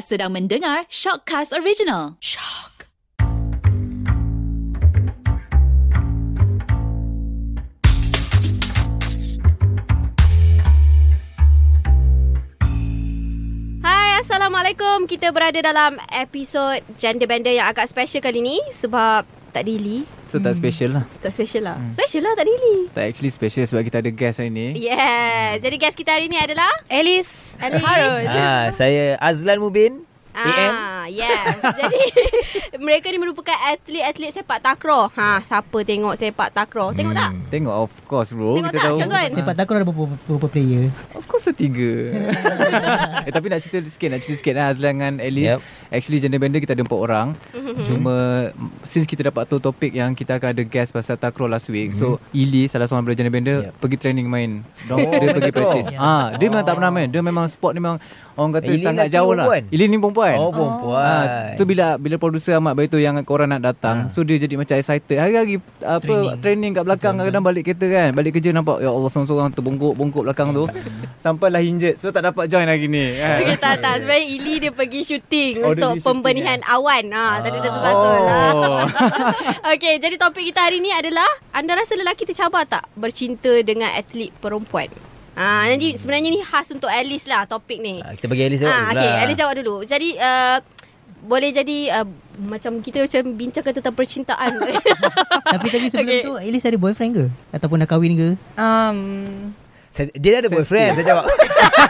Sedang 0.00 0.32
mendengar 0.32 0.88
Shockcast 0.88 1.52
Original. 1.52 2.16
Shock. 2.24 2.88
Hai, 13.84 14.24
Assalamualaikum. 14.24 15.04
Kita 15.04 15.36
berada 15.36 15.60
dalam 15.60 16.00
episod 16.16 16.80
Gender 16.96 17.28
Bender 17.28 17.52
yang 17.52 17.68
agak 17.68 17.84
special 17.92 18.24
kali 18.24 18.40
ni 18.40 18.56
sebab 18.72 19.28
tak 19.52 19.68
ada 19.68 19.72
So 20.30 20.38
tak 20.38 20.54
special 20.54 20.94
lah 20.94 21.04
Tak 21.18 21.34
special 21.34 21.62
lah. 21.66 21.76
Special 21.90 22.22
lah 22.22 22.32
tak 22.38 22.46
Ili. 22.46 22.86
Tak 22.94 23.04
actually 23.10 23.34
special 23.34 23.66
sebab 23.66 23.82
kita 23.82 23.98
ada 23.98 24.10
guest 24.14 24.38
hari 24.38 24.54
ni 24.54 24.78
Yeah. 24.78 25.58
Jadi 25.58 25.76
guest 25.76 25.98
kita 25.98 26.14
hari 26.14 26.30
ni 26.30 26.38
adalah 26.38 26.70
Alice 26.86 27.58
Alice. 27.58 27.82
Harun. 27.82 28.24
Ah, 28.30 28.70
saya 28.70 29.18
Azlan 29.18 29.58
Mubin. 29.58 30.06
AM. 30.34 30.72
Ah, 30.72 31.04
yes. 31.10 31.58
Jadi 31.80 32.02
mereka 32.78 33.10
ni 33.10 33.18
merupakan 33.18 33.54
atlet-atlet 33.54 34.30
sepak 34.30 34.62
takraw. 34.62 35.10
Ha, 35.14 35.42
siapa 35.42 35.78
tengok 35.82 36.14
sepak 36.16 36.54
takraw? 36.54 36.94
Tengok 36.94 37.14
tak? 37.14 37.30
Tengok 37.50 37.74
of 37.74 37.92
course 38.06 38.30
bro 38.30 38.54
Tengok 38.54 38.70
Kita 38.70 38.78
tak, 38.78 38.86
tahu 38.86 38.98
Syazwan? 39.02 39.28
Sepak 39.34 39.54
takraw 39.58 39.76
ada 39.82 39.86
berapa, 39.90 40.04
berapa 40.30 40.46
player? 40.46 40.84
Of 41.18 41.24
course 41.26 41.50
setiga 41.50 41.90
eh, 43.26 43.32
Tapi 43.34 43.46
nak 43.50 43.60
cerita 43.66 43.82
sikit 43.90 44.08
Nak 44.14 44.20
cerita 44.22 44.36
sikit 44.38 44.54
lah 44.54 44.70
Azlan 44.70 44.94
dengan 44.96 45.14
Alice 45.18 45.48
Yep. 45.50 45.60
Actually 45.90 46.18
gender 46.22 46.38
bender 46.38 46.60
kita 46.62 46.78
ada 46.78 46.86
empat 46.86 47.00
orang 47.00 47.28
Cuma 47.82 48.48
Since 48.86 49.10
kita 49.10 49.26
dapat 49.26 49.50
tahu 49.50 49.58
topik 49.58 49.90
Yang 49.90 50.22
kita 50.22 50.38
akan 50.38 50.54
ada 50.54 50.62
guest 50.62 50.94
Pasal 50.94 51.18
takraw 51.18 51.50
last 51.50 51.66
week 51.72 51.90
So 51.96 52.22
Ili 52.30 52.70
Salah 52.70 52.86
seorang 52.86 53.02
daripada 53.02 53.18
gender 53.18 53.34
bender 53.34 53.58
Yep. 53.66 53.72
Pergi 53.82 53.96
training 53.98 54.26
main 54.30 54.62
Dia, 54.86 54.94
Oh, 54.94 55.10
dia 55.10 55.34
pergi 55.34 55.52
practice 55.52 55.88
ah, 55.98 56.30
Dia 56.38 56.46
memang 56.46 56.62
tak 56.62 56.74
pernah 56.78 56.92
main 56.94 57.08
Dia 57.10 57.20
memang 57.24 57.50
sport 57.50 57.74
ni 57.74 57.82
memang 57.82 57.98
Orang 58.34 58.52
kata 58.52 58.70
Ili 58.70 58.80
sangat 58.80 59.06
jauh 59.10 59.32
lah 59.32 59.44
perempuan? 59.44 59.62
Ili 59.74 59.84
ni 59.86 59.96
perempuan 59.96 60.34
Oh, 60.36 60.50
perempuan. 60.50 61.24
Ah, 61.26 61.54
tu 61.54 61.62
bila 61.64 61.98
bila 61.98 62.16
producer 62.16 62.54
Ahmad 62.54 62.72
beritahu 62.72 62.98
yang 62.98 63.18
korang 63.22 63.50
nak 63.50 63.62
datang, 63.62 64.06
so 64.06 64.22
dia 64.22 64.38
jadi 64.38 64.54
macam 64.54 64.76
excited. 64.76 65.16
Hari-hari 65.16 65.58
apa 65.80 65.98
training, 66.00 66.32
training 66.38 66.70
kat 66.72 66.84
belakang 66.84 67.14
kadang-kadang 67.14 67.44
balik 67.44 67.62
kereta 67.66 67.86
kan. 67.86 68.08
Balik 68.12 68.32
kerja 68.36 68.50
nampak 68.50 68.78
ya 68.78 68.88
Allah 68.88 69.10
seorang-seorang 69.10 69.50
terbongkok-bongkok 69.52 70.22
belakang 70.24 70.48
tu. 70.50 70.64
Sampailah 71.24 71.60
injet. 71.60 71.98
So 71.98 72.08
tak 72.10 72.24
dapat 72.24 72.46
join 72.46 72.64
hari 72.64 72.86
ni. 72.86 73.12
Kan? 73.20 73.36
Okay, 73.42 73.56
tak, 73.58 73.74
tak. 73.84 73.94
Sebenarnya 74.00 74.26
Ili 74.26 74.54
dia 74.56 74.72
pergi 74.72 75.00
syuting 75.04 75.52
Oh, 75.60 75.74
untuk 75.74 75.92
pergi 75.92 76.00
syuting, 76.00 76.06
pembenihan 76.06 76.60
awan. 76.64 77.04
Ha, 77.12 77.26
tadi 77.44 77.58
dah 77.60 77.70
tersasul. 77.70 78.18
Oh. 78.20 78.80
okay, 79.68 79.94
jadi 80.00 80.16
topik 80.16 80.44
kita 80.48 80.64
hari 80.64 80.78
ni 80.80 80.88
adalah 80.88 81.28
anda 81.50 81.76
rasa 81.76 81.98
lelaki 81.98 82.24
tercabar 82.24 82.64
tak 82.64 82.88
bercinta 82.94 83.50
dengan 83.60 83.92
atlet 83.92 84.32
perempuan? 84.38 84.88
Ah, 85.32 85.64
nanti 85.64 85.94
sebenarnya 85.94 86.28
ni 86.28 86.42
khas 86.42 86.68
untuk 86.70 86.90
Alice 86.90 87.24
lah 87.24 87.46
topik 87.46 87.78
ni. 87.78 88.02
Ah, 88.02 88.12
kita 88.12 88.26
bagi 88.26 88.42
Alice 88.44 88.60
jawab 88.60 88.72
Ah, 88.72 88.80
dulu 88.82 88.92
okay, 88.92 89.08
lah. 89.08 89.20
Alice 89.22 89.38
jawab 89.38 89.54
dulu. 89.56 89.76
Jadi 89.82 90.08
uh, 90.14 90.58
boleh 91.20 91.50
jadi 91.52 91.78
uh, 92.00 92.06
macam 92.40 92.72
kita 92.80 93.04
macam 93.04 93.22
bincangkan 93.36 93.72
tentang 93.76 93.94
percintaan. 93.94 94.50
tapi 95.52 95.66
tapi 95.68 95.86
sebelum 95.88 96.00
Okay. 96.00 96.18
okay. 96.20 96.26
tu 96.26 96.34
Alice 96.36 96.64
ada 96.64 96.78
boyfriend 96.78 97.12
ke? 97.12 97.24
Ataupun 97.52 97.76
dah 97.78 97.88
kahwin 97.88 98.12
ke? 98.16 98.28
Um, 98.56 98.98
Saya, 99.90 100.06
dia 100.14 100.38
ada 100.38 100.46
boyfriend, 100.46 101.02
saya 101.02 101.06
jawab. 101.06 101.26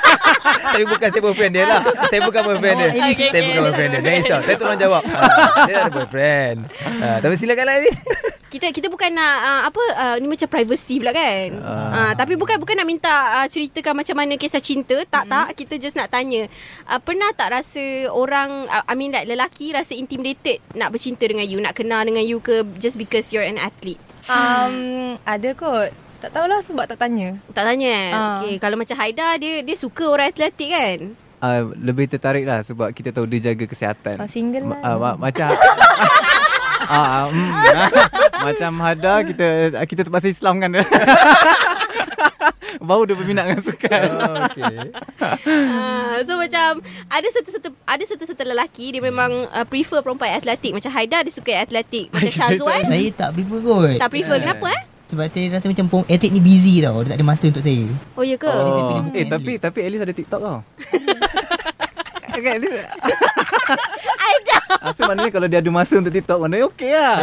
Tapi 0.73 0.85
bukan 0.89 1.09
saya 1.13 1.21
boyfriend 1.21 1.53
dia 1.53 1.65
lah. 1.69 1.85
Saya 2.09 2.21
bukan 2.25 2.41
boyfriend 2.41 2.77
dia. 2.81 2.91
Okay, 3.13 3.29
saya 3.29 3.43
bukan 3.45 3.63
boyfriend 3.69 3.91
dia. 3.93 4.01
Risau, 4.01 4.41
saya 4.41 4.57
tolong 4.57 4.81
jawab. 4.81 5.03
Ah, 5.05 5.69
dia 5.69 5.75
ada 5.85 5.91
boyfriend. 5.93 6.59
Ah, 6.81 7.21
tapi 7.21 7.35
silakanlah 7.37 7.77
Alice. 7.77 8.01
kita 8.51 8.75
kita 8.75 8.91
bukan 8.91 9.15
nak 9.15 9.37
uh, 9.47 9.63
apa 9.71 9.83
uh, 9.95 10.17
ni 10.19 10.27
macam 10.27 10.49
privacy 10.51 10.99
pula 10.99 11.15
kan. 11.15 11.49
Uh. 11.61 11.71
Uh, 11.95 12.13
tapi 12.19 12.35
bukan 12.35 12.57
bukan 12.59 12.75
nak 12.83 12.89
minta 12.89 13.15
uh, 13.41 13.47
ceritakan 13.47 14.03
macam 14.03 14.17
mana 14.17 14.35
kisah 14.41 14.65
cinta. 14.65 14.97
Tak 15.07 15.29
mm. 15.29 15.31
tak, 15.31 15.49
kita 15.61 15.75
just 15.77 15.95
nak 15.95 16.09
tanya. 16.09 16.49
Uh, 16.89 16.99
pernah 16.99 17.31
tak 17.37 17.53
rasa 17.53 18.11
orang 18.11 18.67
uh, 18.67 18.85
I 18.89 18.97
mean 18.97 19.13
like 19.13 19.29
lelaki 19.29 19.71
rasa 19.71 19.95
intimidated 19.95 20.59
nak 20.73 20.91
bercinta 20.91 21.29
dengan 21.29 21.45
you, 21.45 21.61
nak 21.63 21.77
kenal 21.79 22.03
dengan 22.03 22.25
you 22.25 22.41
ke 22.41 22.67
just 22.81 22.97
because 22.97 23.31
you're 23.31 23.47
an 23.47 23.61
athlete? 23.61 24.01
um, 24.31 25.15
ada 25.27 25.51
kot. 25.55 26.10
Tak 26.21 26.31
tahulah 26.31 26.61
sebab 26.61 26.85
tak 26.85 26.99
tanya. 26.99 27.33
Tak 27.51 27.65
tanya 27.65 27.89
eh. 27.89 28.11
Ah. 28.13 28.25
Okay, 28.39 28.55
kalau 28.61 28.77
macam 28.77 28.93
Haida 28.95 29.41
dia 29.41 29.65
dia 29.65 29.77
suka 29.77 30.05
orang 30.07 30.29
atletik 30.29 30.69
kan? 30.69 30.99
Uh, 31.41 31.73
lebih 31.75 32.05
tertarik 32.05 32.45
lah 32.45 32.61
sebab 32.61 32.93
kita 32.93 33.09
tahu 33.11 33.25
dia 33.25 33.51
jaga 33.51 33.65
kesihatan. 33.65 34.21
Oh, 34.21 34.29
single 34.29 34.69
Ma- 34.69 34.77
lah. 34.77 34.85
uh, 34.87 34.97
ma- 34.99 35.19
macam 35.19 35.49
Ah, 36.91 37.31
mm, 37.31 37.51
macam 38.43 38.73
Hada 38.83 39.23
kita 39.23 39.47
kita 39.87 40.01
terpaksa 40.03 40.27
Islamkan 40.27 40.75
dia. 40.75 40.85
Baru 42.81 43.05
dia 43.05 43.15
berminat 43.15 43.47
dengan 43.47 43.63
sukan. 43.63 44.09
Oh, 44.11 44.37
okay. 44.45 44.77
Uh, 45.47 46.17
so 46.27 46.35
macam 46.35 46.83
ada 47.07 47.27
serta-serta 47.31 47.69
ada 47.87 48.03
serta-serta 48.03 48.43
lelaki 48.43 48.91
dia 48.91 49.01
memang 49.01 49.31
uh, 49.49 49.65
prefer 49.65 50.03
perempuan 50.03 50.35
atletik 50.35 50.75
macam 50.75 50.91
Haida 50.91 51.23
dia 51.23 51.31
suka 51.31 51.53
atletik 51.55 52.11
macam 52.11 52.33
Syazwan 52.33 52.83
Saya 52.85 53.09
tak 53.15 53.31
prefer 53.33 53.59
kot. 53.63 53.97
tak 53.97 54.09
prefer 54.11 54.37
kenapa 54.41 54.67
eh? 54.69 54.83
Sebab 55.11 55.27
saya 55.27 55.47
rasa 55.51 55.67
macam 55.67 55.87
pom- 55.91 56.07
atlet 56.07 56.31
ni 56.31 56.39
busy 56.39 56.79
tau. 56.79 57.03
Dia 57.03 57.13
tak 57.13 57.19
ada 57.19 57.27
masa 57.27 57.51
untuk 57.51 57.67
saya. 57.67 57.91
Oh 58.15 58.23
ya 58.23 58.39
ke? 58.39 58.47
Oh. 58.47 59.11
Eh 59.11 59.27
tapi 59.27 59.59
tapi 59.59 59.79
Alice 59.83 60.03
ada 60.03 60.15
TikTok 60.15 60.41
tau. 60.41 60.59
Okay, 62.41 62.57
Alice. 62.57 62.81
Aida. 64.21 64.59
Ah, 64.81 64.93
so 64.97 65.05
maknanya 65.05 65.29
kalau 65.29 65.47
dia 65.47 65.61
ada 65.61 65.69
masa 65.69 66.01
untuk 66.01 66.09
TikTok 66.09 66.41
mana 66.41 66.65
okey 66.73 66.89
lah. 66.97 67.21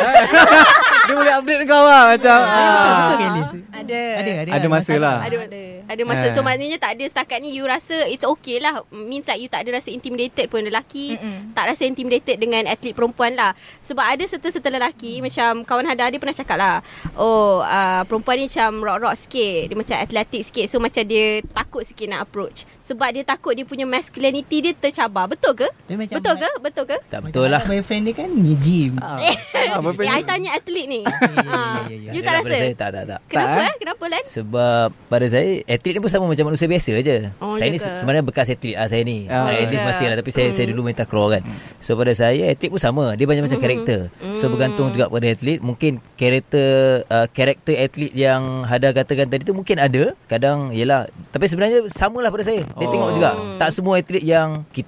dia 1.09 1.13
boleh 1.17 1.33
update 1.41 1.63
kau 1.65 1.83
lah 1.89 2.13
macam. 2.13 2.37
Ah. 2.37 3.09
ke 3.17 3.25
Alice? 3.25 3.53
Ada. 3.73 4.01
Ada, 4.21 4.31
ada. 4.45 4.51
Ada 4.53 4.67
masa 4.69 4.93
lah. 5.01 5.17
Ada 5.25 5.37
Ada. 5.47 5.61
ada 5.87 6.03
masa 6.03 6.25
so 6.35 6.43
maknanya 6.43 6.75
tak 6.75 6.99
ada 6.99 7.05
setakat 7.07 7.39
ni 7.39 7.55
you 7.55 7.63
rasa 7.63 7.95
it's 8.11 8.27
okay 8.27 8.59
lah 8.59 8.83
means 8.91 9.23
like 9.23 9.39
you 9.39 9.47
tak 9.47 9.63
ada 9.63 9.79
rasa 9.79 9.87
intimidated 9.87 10.51
pun 10.51 10.59
lelaki 10.59 11.15
Mm-mm. 11.15 11.55
tak 11.55 11.71
rasa 11.71 11.87
intimidated 11.87 12.35
dengan 12.35 12.67
atlet 12.67 12.91
perempuan 12.91 13.31
lah 13.39 13.55
sebab 13.79 14.03
ada 14.03 14.19
serta-serta 14.27 14.67
lelaki 14.67 15.23
macam 15.23 15.63
kawan 15.63 15.87
Hada 15.87 16.11
dia 16.11 16.19
pernah 16.19 16.35
cakap 16.35 16.57
lah 16.59 16.75
oh 17.15 17.63
uh, 17.63 18.03
perempuan 18.03 18.35
ni 18.43 18.51
macam 18.51 18.83
rock-rock 18.83 19.15
sikit 19.15 19.71
dia 19.71 19.75
macam 19.79 19.95
atletik 19.95 20.43
sikit 20.43 20.65
so 20.67 20.75
macam 20.83 21.07
dia 21.07 21.39
takut 21.55 21.87
sikit 21.87 22.07
nak 22.11 22.27
approach 22.27 22.67
sebab 22.83 23.07
dia 23.15 23.23
takut 23.23 23.55
dia 23.55 23.63
punya 23.63 23.87
masculinity 23.87 24.59
dia 24.59 24.73
tercabar 24.75 25.06
betul 25.07 25.53
ke? 25.53 25.67
Macam 25.87 26.15
Betul 26.17 26.35
ke? 26.37 26.49
Betul 26.59 26.83
ke? 26.85 26.97
Tak 27.05 27.19
Macam 27.19 27.29
betul 27.29 27.47
lah. 27.47 27.61
Boyfriend 27.63 28.03
dia 28.03 28.13
kan 28.13 28.29
ni 28.29 28.53
gym. 28.55 28.93
Ah. 28.97 29.17
Eh, 29.17 29.35
Ah, 29.67 29.79
apa 29.79 29.89
eh, 29.99 30.09
I 30.09 30.21
tanya 30.21 30.49
atlet 30.53 30.85
ni. 30.85 31.01
ya, 31.01 31.09
ya, 31.09 31.43
Ah, 31.45 31.79
ya, 31.85 31.95
ya. 31.97 32.11
You 32.11 32.21
Dia 32.21 32.21
tak 32.23 32.33
rasa? 32.37 32.53
Saya, 32.53 32.73
tak, 32.73 32.89
tak, 32.91 33.03
tak. 33.05 33.19
Kenapa 33.27 33.47
Tak, 33.49 33.63
eh? 33.63 33.75
Kenapa 33.77 34.03
Len? 34.07 34.23
Sebab 34.23 34.87
pada 35.07 35.25
saya 35.27 35.49
atlet 35.65 35.91
ni 35.91 35.99
pun 35.99 36.09
sama 36.09 36.25
macam 36.25 36.45
manusia 36.45 36.67
biasa 36.67 36.91
je. 36.97 37.17
Oh, 37.37 37.53
saya 37.53 37.67
ya 37.67 37.73
ni 37.73 37.79
sebenarnya 37.79 38.23
bekas 38.23 38.47
atlet 38.47 38.75
ah 38.75 38.87
saya 38.87 39.01
ni. 39.01 39.17
Oh, 39.25 39.45
at 39.45 39.67
least 39.67 39.81
ke? 39.81 39.87
masih 39.87 40.05
lah 40.05 40.15
tapi 40.15 40.31
saya 40.31 40.47
saya 40.49 40.65
Hmm. 40.65 40.71
dulu 40.71 40.81
main 40.83 40.95
takraw 40.95 41.27
kan. 41.29 41.43
So 41.77 41.93
pada 41.93 42.11
saya 42.11 42.43
atlet 42.47 42.69
pun 42.69 42.79
sama. 42.79 43.05
Dia 43.13 43.25
banyak 43.25 43.43
macam 43.43 43.57
Hmm. 43.57 43.65
karakter. 43.65 43.99
So 44.33 44.47
Hmm. 44.47 44.53
bergantung 44.53 44.87
juga 44.91 45.05
pada 45.07 45.25
atlet. 45.25 45.59
Mungkin 45.59 45.91
karakter 46.13 46.67
uh, 47.05 47.27
karakter 47.27 47.75
atlet 47.75 48.13
yang 48.13 48.41
Hada 48.63 48.93
katakan 48.93 49.27
tadi 49.27 49.43
tu 49.43 49.51
mungkin 49.51 49.75
ada. 49.77 50.15
Kadang 50.27 50.71
yalah 50.71 51.03
tapi 51.29 51.45
sebenarnya 51.45 51.87
samalah 51.89 52.29
pada 52.29 52.43
saya. 52.43 52.63
Dia 52.69 52.85
Oh. 52.85 52.91
tengok 52.93 53.11
juga 53.13 53.29
tak 53.57 53.69
semua 53.69 53.97
atlet 53.97 54.23
yang 54.23 54.63
kita 54.69 54.86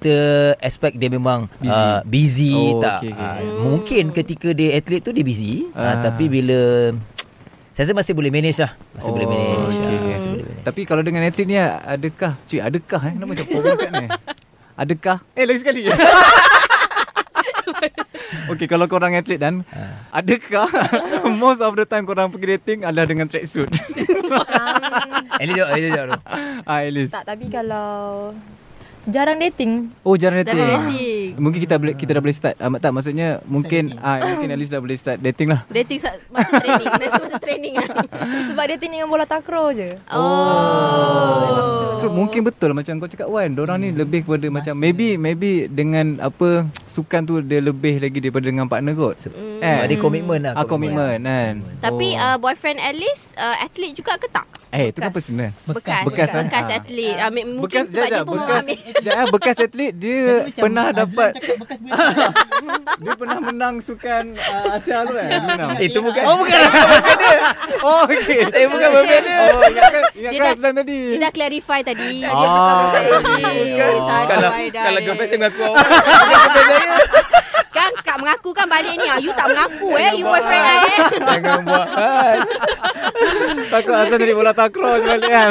expect 0.56 0.96
dia 0.96 1.06
memang 1.06 1.50
Busy. 1.56 1.68
uh, 1.68 2.00
busy 2.02 2.54
Oh, 2.54 2.80
tak. 2.80 2.96
okay, 3.00 3.10
okay. 3.10 3.20
Ah, 3.20 3.36
Hmm. 3.36 3.58
Mungkin 3.66 4.04
ketika 4.10 4.48
dia 4.50 4.68
atlet 4.72 5.00
tu 5.00 5.10
dia 5.10 5.20
busy. 5.20 5.68
Ah. 5.70 5.92
Uh, 5.92 5.96
tapi 6.02 6.24
bila 6.26 6.60
saya 7.70 7.84
rasa 7.84 7.94
masih 7.94 8.12
boleh 8.12 8.28
manage 8.28 8.58
lah. 8.58 8.72
Masih 8.92 9.10
boleh 9.10 9.26
manage. 9.26 9.56
Oh, 9.56 9.66
okay, 9.66 9.78
Ah, 9.80 9.98
okay. 9.98 10.12
Masih 10.14 10.28
boleh 10.30 10.44
manage. 10.44 10.58
Tapi 10.62 10.80
kalau 10.84 11.02
dengan 11.02 11.20
atlet 11.22 11.46
ni 11.46 11.56
adakah 11.56 12.32
Cik 12.44 12.60
adakah 12.62 13.00
eh 13.02 13.14
Nama 13.14 13.24
macam 13.26 13.46
program 13.50 13.74
kat 13.74 13.90
ni 13.90 14.06
Adakah 14.76 15.16
Eh 15.32 15.44
lagi 15.44 15.58
sekali 15.58 15.80
Okay 18.46 18.66
kalau 18.66 18.86
korang 18.86 19.14
atlet 19.14 19.36
dan 19.36 19.64
Adakah 20.10 20.68
Most 21.40 21.60
of 21.60 21.72
the 21.72 21.84
time 21.84 22.04
korang 22.04 22.28
pergi 22.28 22.54
dating 22.54 22.78
Adalah 22.82 23.06
dengan 23.06 23.24
tracksuit 23.24 23.72
Ellie 25.38 25.54
jawab, 25.54 25.70
Ellie 25.72 25.90
jawab. 25.90 26.20
Ah 26.62 26.80
Alice 26.82 27.10
Tak, 27.10 27.24
tapi 27.26 27.48
kalau 27.48 28.30
jarang 29.10 29.38
dating. 29.38 29.90
Oh 30.00 30.14
jarang 30.14 30.40
dating 30.40 30.56
Jarang 30.56 30.86
dating. 30.88 31.30
Mungkin 31.36 31.60
kita 31.60 31.74
boleh 31.76 31.94
kita 31.94 32.10
dah 32.10 32.20
boleh 32.20 32.32
start 32.32 32.54
ah, 32.56 32.68
Tak 32.68 32.90
maksudnya 32.90 33.38
Mungkin 33.44 33.96
ah, 33.98 34.18
Mungkin 34.20 34.50
Alice 34.50 34.66
dah 34.66 34.76
boleh 34.76 34.94
start 34.94 35.18
dating 35.20 35.48
lah 35.48 35.62
Dating 35.66 35.96
sa- 35.96 36.18
masa 36.28 36.58
training. 36.58 36.86
Masa 37.20 37.38
training 37.38 37.74
lah. 37.74 37.88
Sebab 38.44 38.64
dating 38.68 38.90
dengan 38.92 39.06
bola 39.06 39.24
takraw 39.24 39.70
je. 39.70 39.88
Oh. 40.10 41.94
So 41.94 42.08
mungkin 42.08 42.42
betul 42.42 42.72
macam 42.72 42.96
kau 42.96 43.06
cakap 43.06 43.28
Wan 43.28 43.52
Diorang 43.52 43.78
ni 43.78 43.92
lebih 43.92 44.24
kepada 44.24 44.46
macam 44.48 44.72
Maybe 44.74 45.14
Maybe 45.14 45.66
dengan 45.66 46.16
apa 46.18 46.64
Sukan 46.86 47.22
tu 47.22 47.38
dia 47.40 47.60
lebih 47.60 48.00
lagi 48.00 48.18
Daripada 48.18 48.46
dengan 48.46 48.66
partner 48.66 48.94
kot 48.94 49.16
Se- 49.18 49.28
Eh. 49.30 49.60
Sebab 49.60 49.86
dia 49.86 49.98
komitmen 49.98 50.40
lah. 50.40 50.52
Ah 50.54 50.64
komitmen 50.64 51.20
kan 51.20 51.54
Tapi 51.78 52.16
oh. 52.16 52.24
uh, 52.26 52.36
boyfriend 52.36 52.80
Alice 52.80 53.36
uh, 53.36 53.60
atlet 53.60 53.92
juga 53.92 54.16
ke 54.16 54.26
tak? 54.26 54.48
Eh, 54.70 54.84
itu 54.88 54.98
kan 54.98 55.10
personal. 55.10 55.50
Bekas 55.50 55.66
Bekas, 55.66 56.02
Bekas, 56.06 56.28
eh? 56.28 56.38
bekas 56.40 56.62
Ah. 56.64 56.78
atlet 56.78 57.14
ah, 57.16 57.28
m- 57.28 57.58
Mungkin 57.58 57.60
Bekas 57.60 57.84
sebab 57.90 58.06
dia 58.06 58.22
pun 58.22 58.36
bekas, 58.36 58.64
jap, 59.00 59.12
eh, 59.12 59.26
bekas 59.28 59.56
atlet 59.58 59.92
dia 59.92 60.20
Macam 60.40 60.60
pernah 60.60 60.84
Azlan 60.84 61.00
dapat 61.00 61.32
bekas 61.58 61.78
dia 63.00 63.12
pernah 63.16 63.38
menang 63.40 63.74
sukan 63.80 64.24
uh, 64.36 64.76
Asia 64.76 65.02
tu 65.02 65.12
kan 65.12 65.26
Dia 65.26 65.40
menang. 65.40 65.68
Itu 65.80 65.98
bukan. 66.00 66.22
Oh 66.22 66.36
bukan 66.38 66.58
Oh 67.80 67.98
okey 68.06 68.38
Saya 68.46 68.66
bukan 68.68 68.88
dia. 68.88 69.38
Oh 69.42 69.62
ingatkan 69.64 70.02
Dia 70.06 70.20
Ingatkan 70.20 70.38
dah- 70.40 70.54
Azlan 70.54 70.72
tadi 70.76 70.98
Dia 71.02 71.18
dah 71.18 71.32
clarify 71.32 71.80
tadi 71.82 72.10
Dia 72.16 72.30
Ah, 72.30 72.38
bukan 72.38 72.74
bekas. 72.76 73.02
Saduh, 73.02 74.30
Kalau 74.30 74.50
kalau 74.70 75.00
girlfriend 75.00 75.28
saya 75.28 75.38
mengaku 75.40 75.60
awak. 75.64 75.82
Bukan 75.82 76.28
girlfriend 76.30 76.66
saya. 76.68 77.39
Kan? 77.70 77.90
Kak 78.02 78.18
mengaku 78.18 78.50
kan 78.50 78.66
balik 78.66 78.94
ni. 78.94 79.06
Ah, 79.06 79.16
You 79.16 79.30
tak 79.30 79.46
mengaku 79.46 79.94
eh 79.94 80.10
You 80.12 80.24
boyfriend 80.24 80.58
I 80.60 80.74
eh. 80.74 80.98
Jangan 81.30 81.60
buat. 81.62 81.88
Takut 83.72 83.94
Azlan 83.94 84.18
jadi 84.18 84.34
bola 84.34 84.50
takraw 84.50 84.98
je 84.98 85.06
balik 85.06 85.30
kan? 85.30 85.48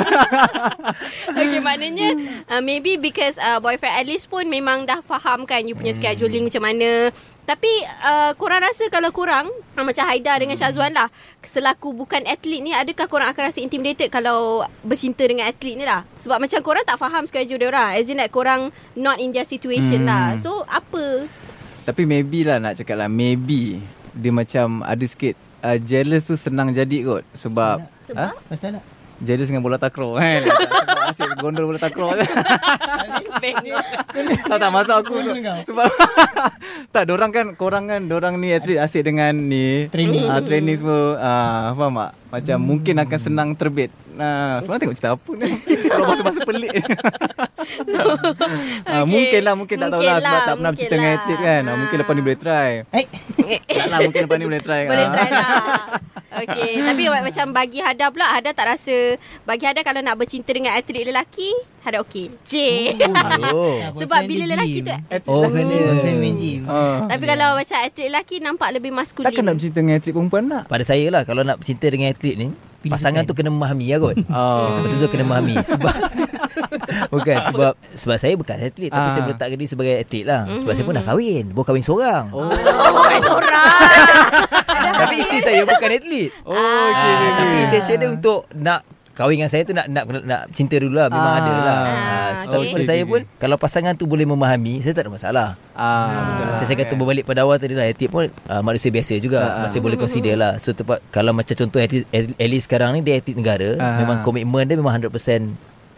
Okay 1.39 1.59
maknanya 1.59 2.09
uh, 2.49 2.59
Maybe 2.59 2.97
because 2.97 3.37
uh, 3.37 3.57
Boyfriend 3.57 3.95
Alice 3.97 4.25
pun 4.25 4.45
Memang 4.45 4.83
dah 4.83 4.99
faham 4.99 5.45
kan 5.45 5.63
You 5.63 5.73
punya 5.73 5.93
scheduling 5.93 6.43
macam 6.43 6.59
mana. 6.61 7.13
Tapi 7.45 7.71
uh, 8.03 8.35
Korang 8.35 8.59
rasa 8.59 8.89
kalau 8.89 9.09
korang 9.09 9.47
uh, 9.47 9.85
Macam 9.85 10.03
Haida 10.03 10.35
dengan 10.35 10.53
Syazwan 10.53 10.91
lah 10.91 11.07
Selaku 11.39 11.95
bukan 11.95 12.21
atlet 12.25 12.59
ni 12.59 12.75
Adakah 12.75 13.07
korang 13.07 13.27
akan 13.27 13.43
rasa 13.47 13.63
intimidated 13.63 14.11
Kalau 14.11 14.61
bercinta 14.83 15.23
dengan 15.23 15.47
atlet 15.47 15.73
ni 15.73 15.85
lah? 15.87 16.03
Sebab 16.19 16.37
macam 16.37 16.59
korang 16.59 16.83
tak 16.83 16.99
faham 16.99 17.23
Schedule 17.23 17.57
dia 17.57 17.69
orang. 17.69 17.95
As 17.95 18.05
in 18.05 18.19
like 18.19 18.29
korang 18.29 18.69
Not 18.93 19.17
in 19.17 19.31
their 19.31 19.45
situation 19.45 20.03
Hmm. 20.03 20.09
lah 20.09 20.25
So 20.35 20.67
apa 20.67 21.25
Tapi 21.89 22.05
maybe 22.05 22.45
lah 22.45 22.61
nak 22.61 22.77
cakap 22.77 22.95
lah 22.95 23.09
Maybe 23.09 23.81
Dia 24.13 24.29
macam 24.29 24.85
ada 24.85 25.01
sikit 25.01 25.33
uh, 25.59 25.73
Jealous 25.75 26.23
tu 26.23 26.37
senang 26.37 26.69
jadi 26.69 27.01
kot 27.01 27.25
Sebab 27.33 27.81
Sebab? 28.05 28.29
Ha? 28.29 28.37
Pasal 28.45 28.77
tak? 28.77 28.85
Jealous 29.19 29.49
dengan 29.49 29.59
bola 29.59 29.75
takraw 29.75 30.15
kan 30.15 30.39
Sebab 30.47 31.09
asyik 31.09 31.29
gondol 31.37 31.65
bola 31.65 31.75
takraw 31.75 32.13
je 32.13 32.23
tak 34.45 34.57
tak 34.57 34.71
masuk 34.71 34.95
aku 34.95 35.15
tu. 35.19 35.31
Sebab 35.65 35.87
tak 36.95 37.03
dorang 37.03 37.27
kan 37.29 37.51
korang 37.53 37.85
kan 37.85 38.05
dorang 38.05 38.37
ni 38.37 38.53
atlet 38.53 38.79
asyik 38.79 39.03
dengan 39.03 39.33
ni 39.33 39.89
Training. 39.89 40.23
ah, 40.23 40.39
training 40.39 40.77
semua 40.77 41.19
ah 41.19 41.73
faham 41.73 41.97
tak 41.97 42.11
macam 42.29 42.57
Hmm. 42.59 42.67
mungkin 42.67 42.95
akan 42.97 43.19
senang 43.19 43.49
terbit 43.53 43.89
nah 44.19 44.59
sebenarnya 44.59 44.81
tengok 44.83 44.95
cerita 44.95 45.09
apa 45.15 45.31
ni? 45.31 45.47
Kalau 45.89 46.03
bahasa-bahasa 46.05 46.39
pelik. 46.43 46.71
Ah, 48.83 49.05
mungkin 49.05 49.41
lah 49.45 49.53
mungkin 49.53 49.77
tak 49.77 49.89
tahu 49.93 50.01
lah 50.01 50.17
Mungkin 50.17 50.25
sebab 50.25 50.33
lah, 50.33 50.47
tak 50.47 50.55
pernah 50.57 50.71
bercerita 50.73 50.95
dengan 50.95 51.09
lah. 51.09 51.19
atlet 51.21 51.39
kan? 51.39 51.61
Ah, 51.61 51.75
mungkin 51.77 51.95
lepas 52.01 52.13
ni 52.13 52.21
boleh 52.21 52.39
try. 52.39 52.71
Eh, 52.89 53.05
tak 53.61 53.87
lah 53.87 53.99
mungkin 54.01 54.21
lepas 54.25 54.37
ni 54.37 54.45
boleh 54.47 54.61
try. 54.63 54.81
Boleh 54.85 55.05
Ah. 55.05 55.13
try 55.13 55.29
lah. 55.29 55.53
Okay 56.29 56.77
Tapi 56.77 57.03
macam 57.09 57.45
bagi 57.51 57.81
Hada 57.81 58.13
pula 58.13 58.29
Hada 58.29 58.53
tak 58.53 58.69
rasa 58.69 59.17
Bagi 59.43 59.65
Hada 59.65 59.81
kalau 59.81 59.99
nak 59.99 60.13
bercinta 60.13 60.53
dengan 60.53 60.77
atlet 60.77 61.01
lelaki 61.01 61.49
Hada 61.81 62.05
okey 62.05 62.29
Cik. 62.45 63.01
Oh. 63.49 63.81
Sebab 63.97 64.29
bila 64.29 64.45
lelaki 64.45 64.85
tu 64.85 64.93
Oh. 66.69 67.09
Tapi 67.09 67.23
kalau 67.25 67.57
macam 67.57 67.77
atlet 67.81 68.07
lelaki 68.07 68.35
Nampak 68.39 68.69
lebih 68.71 68.93
maskulin. 68.93 69.25
Takkan 69.25 69.41
nak 69.41 69.57
bercinta 69.57 69.79
dengan 69.81 69.97
atlet 69.97 70.13
perempuan 70.13 70.43
tak? 70.45 70.63
Pada 70.69 70.83
saya 70.85 71.05
lah 71.09 71.25
kalau 71.25 71.41
nak 71.41 71.57
bercinta 71.57 71.89
dengan 71.89 72.13
atlet 72.13 72.35
ni 72.37 72.47
Pilih 72.79 72.91
pasangan 72.91 73.21
bukan. 73.21 73.29
tu 73.29 73.35
kena 73.35 73.49
memahami 73.49 73.85
lah 73.85 73.99
kot. 74.01 74.15
Oh. 74.31 74.67
Betul-betul 74.81 75.09
kena 75.09 75.23
memahami 75.25 75.55
sebab 75.61 75.95
bukan 77.13 77.35
sebab 77.45 77.71
sebab 77.93 78.15
saya 78.15 78.33
bukan 78.33 78.55
atlet 78.57 78.87
tapi 78.87 78.99
Ah. 79.01 79.11
saya 79.11 79.23
meletakkan 79.23 79.55
diri 79.55 79.67
sebagai 79.67 79.93
atlet 79.97 80.23
lah. 80.23 80.41
Sebab 80.47 80.71
saya 80.71 80.83
pun 80.83 80.93
dah 80.93 81.03
kahwin, 81.03 81.45
baru 81.49 81.65
kahwin 81.65 81.83
seorang. 81.83 82.23
Oh. 82.29 82.47
Bukan 82.47 83.19
seorang 83.21 83.67
Tapi 84.99 85.15
isteri 85.17 85.39
saya 85.39 85.61
bukan 85.63 85.89
atlet. 85.89 86.29
Oh, 86.41 86.51
okey 86.51 86.59
Ah, 86.59 86.87
okey. 86.89 87.29
tapi 87.33 87.53
intention 87.61 87.95
dia 87.97 88.09
untuk 88.09 88.39
nak 88.53 88.79
kahwin 89.19 89.35
dengan 89.35 89.51
saya 89.51 89.67
tu 89.67 89.75
nak 89.75 89.83
nak 89.85 90.07
nak 90.23 90.47
cinta 90.49 90.79
dulu 90.79 90.95
lah 90.95 91.11
memang 91.11 91.27
Ah. 91.29 91.37
ada 91.37 91.51
lah. 91.51 91.77
Ah, 91.77 92.27
Ah, 92.29 92.31
so, 92.39 92.55
pada 92.55 92.85
saya 92.85 93.03
pun 93.03 93.27
kalau 93.35 93.59
pasangan 93.59 93.91
tu 93.91 94.05
boleh 94.05 94.23
memahami 94.23 94.79
saya 94.79 94.95
tak 94.95 95.03
ada 95.03 95.11
masalah. 95.11 95.47
Ah, 95.75 96.07
betul 96.07 96.39
lah. 96.39 96.51
Macam 96.55 96.65
saya 96.65 96.77
kata 96.77 96.93
berbalik 96.93 97.23
pada 97.23 97.43
awal 97.43 97.55
tadi 97.55 97.71
lah 97.71 97.83
Atlet 97.83 98.07
pun 98.07 98.27
uh, 98.27 98.61
manusia 98.61 98.87
biasa 98.87 99.15
juga 99.17 99.39
Ah, 99.39 99.47
ah. 99.49 99.61
Masih 99.63 99.79
boleh 99.79 99.95
consider 99.95 100.35
lah 100.35 100.55
So 100.55 100.71
tempat 100.71 100.99
Kalau 101.09 101.31
macam 101.31 101.51
contoh 101.51 101.79
Ellie 101.79 102.59
sekarang 102.59 102.91
ni 102.93 103.01
Dia 103.01 103.15
atlet 103.15 103.31
negara 103.33 103.69
Ah. 103.75 103.95
Memang 103.97 104.19
komitmen 104.21 104.63
dia 104.63 104.75
memang 104.75 104.91
100% 104.93 105.11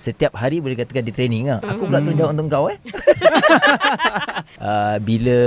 Setiap 0.01 0.33
hari 0.33 0.57
boleh 0.57 0.73
katakan 0.75 1.05
di 1.05 1.13
training 1.13 1.45
lah 1.45 1.61
Aku 1.61 1.85
pula 1.85 2.01
tu 2.01 2.09
jawab 2.11 2.33
untuk 2.33 2.49
kau 2.49 2.65
eh 2.65 2.81
uh, 4.57 4.97
Bila 5.07 5.37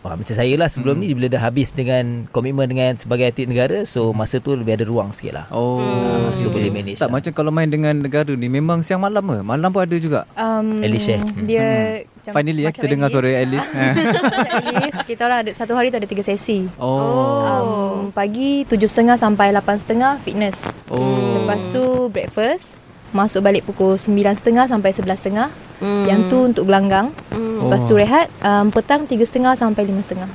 wah, 0.00 0.16
Macam 0.16 0.32
saya 0.32 0.54
lah 0.56 0.66
sebelum 0.66 0.96
ni 0.96 1.12
Bila 1.12 1.28
dah 1.28 1.42
habis 1.42 1.70
dengan 1.70 2.24
Komitmen 2.26 2.64
dengan 2.64 2.96
sebagai 2.96 3.28
atlet 3.28 3.44
negara 3.44 3.84
So 3.84 4.10
masa 4.10 4.40
tu 4.40 4.56
lebih 4.56 4.72
ada 4.74 4.84
ruang 4.84 5.12
sikit 5.12 5.32
lah 5.34 5.44
Oh, 5.50 5.76
Ah, 5.80 6.32
So 6.32 6.48
okey. 6.48 6.56
boleh 6.56 6.70
manage 6.72 6.96
Tak 6.96 7.06
lah. 7.06 7.12
macam 7.12 7.32
kalau 7.32 7.50
main 7.50 7.68
dengan 7.68 7.92
negara 7.92 8.32
ni 8.32 8.48
memang 8.48 8.80
siang 8.80 8.98
malam 8.98 9.20
ke? 9.22 9.38
Malam 9.42 9.68
pun 9.68 9.82
ada 9.82 9.96
juga. 9.96 10.24
Um, 10.32 10.80
Alice 10.80 11.04
share. 11.04 11.20
Hmm. 11.20 11.44
Dia 11.44 11.66
macam, 12.00 12.32
Finally 12.32 12.60
ya 12.60 12.66
macam 12.66 12.76
kita 12.76 12.86
dengar 12.88 13.08
suara 13.10 13.28
Alice. 13.34 13.68
Ha. 13.70 13.84
Macam 13.96 14.64
Alice 14.70 15.00
Kita 15.02 15.20
orang 15.22 15.38
ada 15.40 15.50
Satu 15.52 15.72
hari 15.72 15.88
tu 15.88 15.96
ada 15.96 16.04
tiga 16.04 16.20
sesi 16.20 16.68
oh. 16.76 16.96
um, 17.42 18.00
Pagi 18.10 18.64
tujuh 18.64 18.86
setengah 18.86 19.16
sampai 19.16 19.50
lapan 19.50 19.76
setengah 19.76 20.16
Fitness 20.18 20.72
Oh. 20.88 21.40
Lepas 21.40 21.64
tu 21.66 21.80
breakfast 22.08 22.76
Masuk 23.10 23.40
balik 23.40 23.62
pukul 23.64 23.94
sembilan 23.94 24.34
setengah 24.34 24.64
sampai 24.66 24.90
sebelas 24.90 25.18
setengah 25.18 25.50
Hmm. 25.76 26.04
Yang 26.04 26.20
tu 26.28 26.38
untuk 26.44 26.64
gelanggang 26.64 27.08
Hmm. 27.28 27.56
Lepas 27.62 27.82
tu 27.82 27.92
Oh. 27.92 27.96
rehat 27.96 28.28
um, 28.38 28.68
Petang 28.68 29.02
tiga 29.02 29.24
setengah 29.24 29.52
sampai 29.54 29.82
lima 29.82 30.00
setengah 30.00 30.28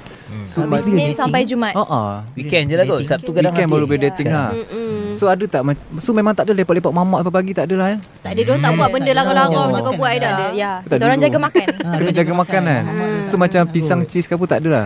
So, 0.43 0.61
Habis 0.61 0.69
bila 0.81 0.81
Senin 0.83 0.97
dating? 1.07 1.17
sampai 1.17 1.41
Jumat 1.43 1.73
Oh, 1.73 1.85
oh. 1.85 2.09
Weekend 2.33 2.65
je 2.65 2.75
lah 2.75 2.83
kot 2.83 3.01
Sabtu 3.01 3.29
kadang 3.29 3.49
Weekend 3.51 3.65
baru 3.67 3.85
boleh 3.85 4.01
dating 4.03 4.27
lah. 4.27 4.49
Mm-mm. 4.51 5.13
So 5.13 5.25
ada 5.25 5.41
tak 5.43 5.61
So 5.97 6.11
memang 6.11 6.33
tak 6.33 6.45
ada 6.45 6.53
lepak-lepak 6.55 6.89
mamak 6.89 7.21
apa 7.21 7.31
pagi 7.31 7.49
tak 7.51 7.65
ada 7.65 7.75
lah 7.77 7.87
eh? 7.93 7.99
Tak 8.19 8.31
ada 8.31 8.41
Diorang 8.41 8.57
tak 8.59 8.71
buat 8.73 8.89
benda 8.89 9.11
larang-larang 9.11 9.49
Oh. 9.51 9.65
Macam 9.69 9.81
kau 9.83 9.93
buat 9.95 10.09
Tak 10.09 10.17
Aida 10.17 10.27
ada, 10.27 10.45
Ya 10.51 10.71
Tak 10.81 10.85
Kita 10.91 11.03
orang 11.03 11.19
dulu. 11.19 11.25
jaga 11.25 11.37
makan 11.39 11.67
Ah, 11.85 11.93
Kena 11.95 12.11
jaga 12.11 12.31
makan. 12.31 12.41
makanan. 12.41 12.81
Mamak 12.83 13.09
So 13.23 13.35
macam 13.37 13.61
pisang 13.69 14.01
cheese 14.03 14.25
ke 14.25 14.33
apa 14.33 14.45
tak 14.47 14.59
ada 14.59 14.69
lah. 14.71 14.85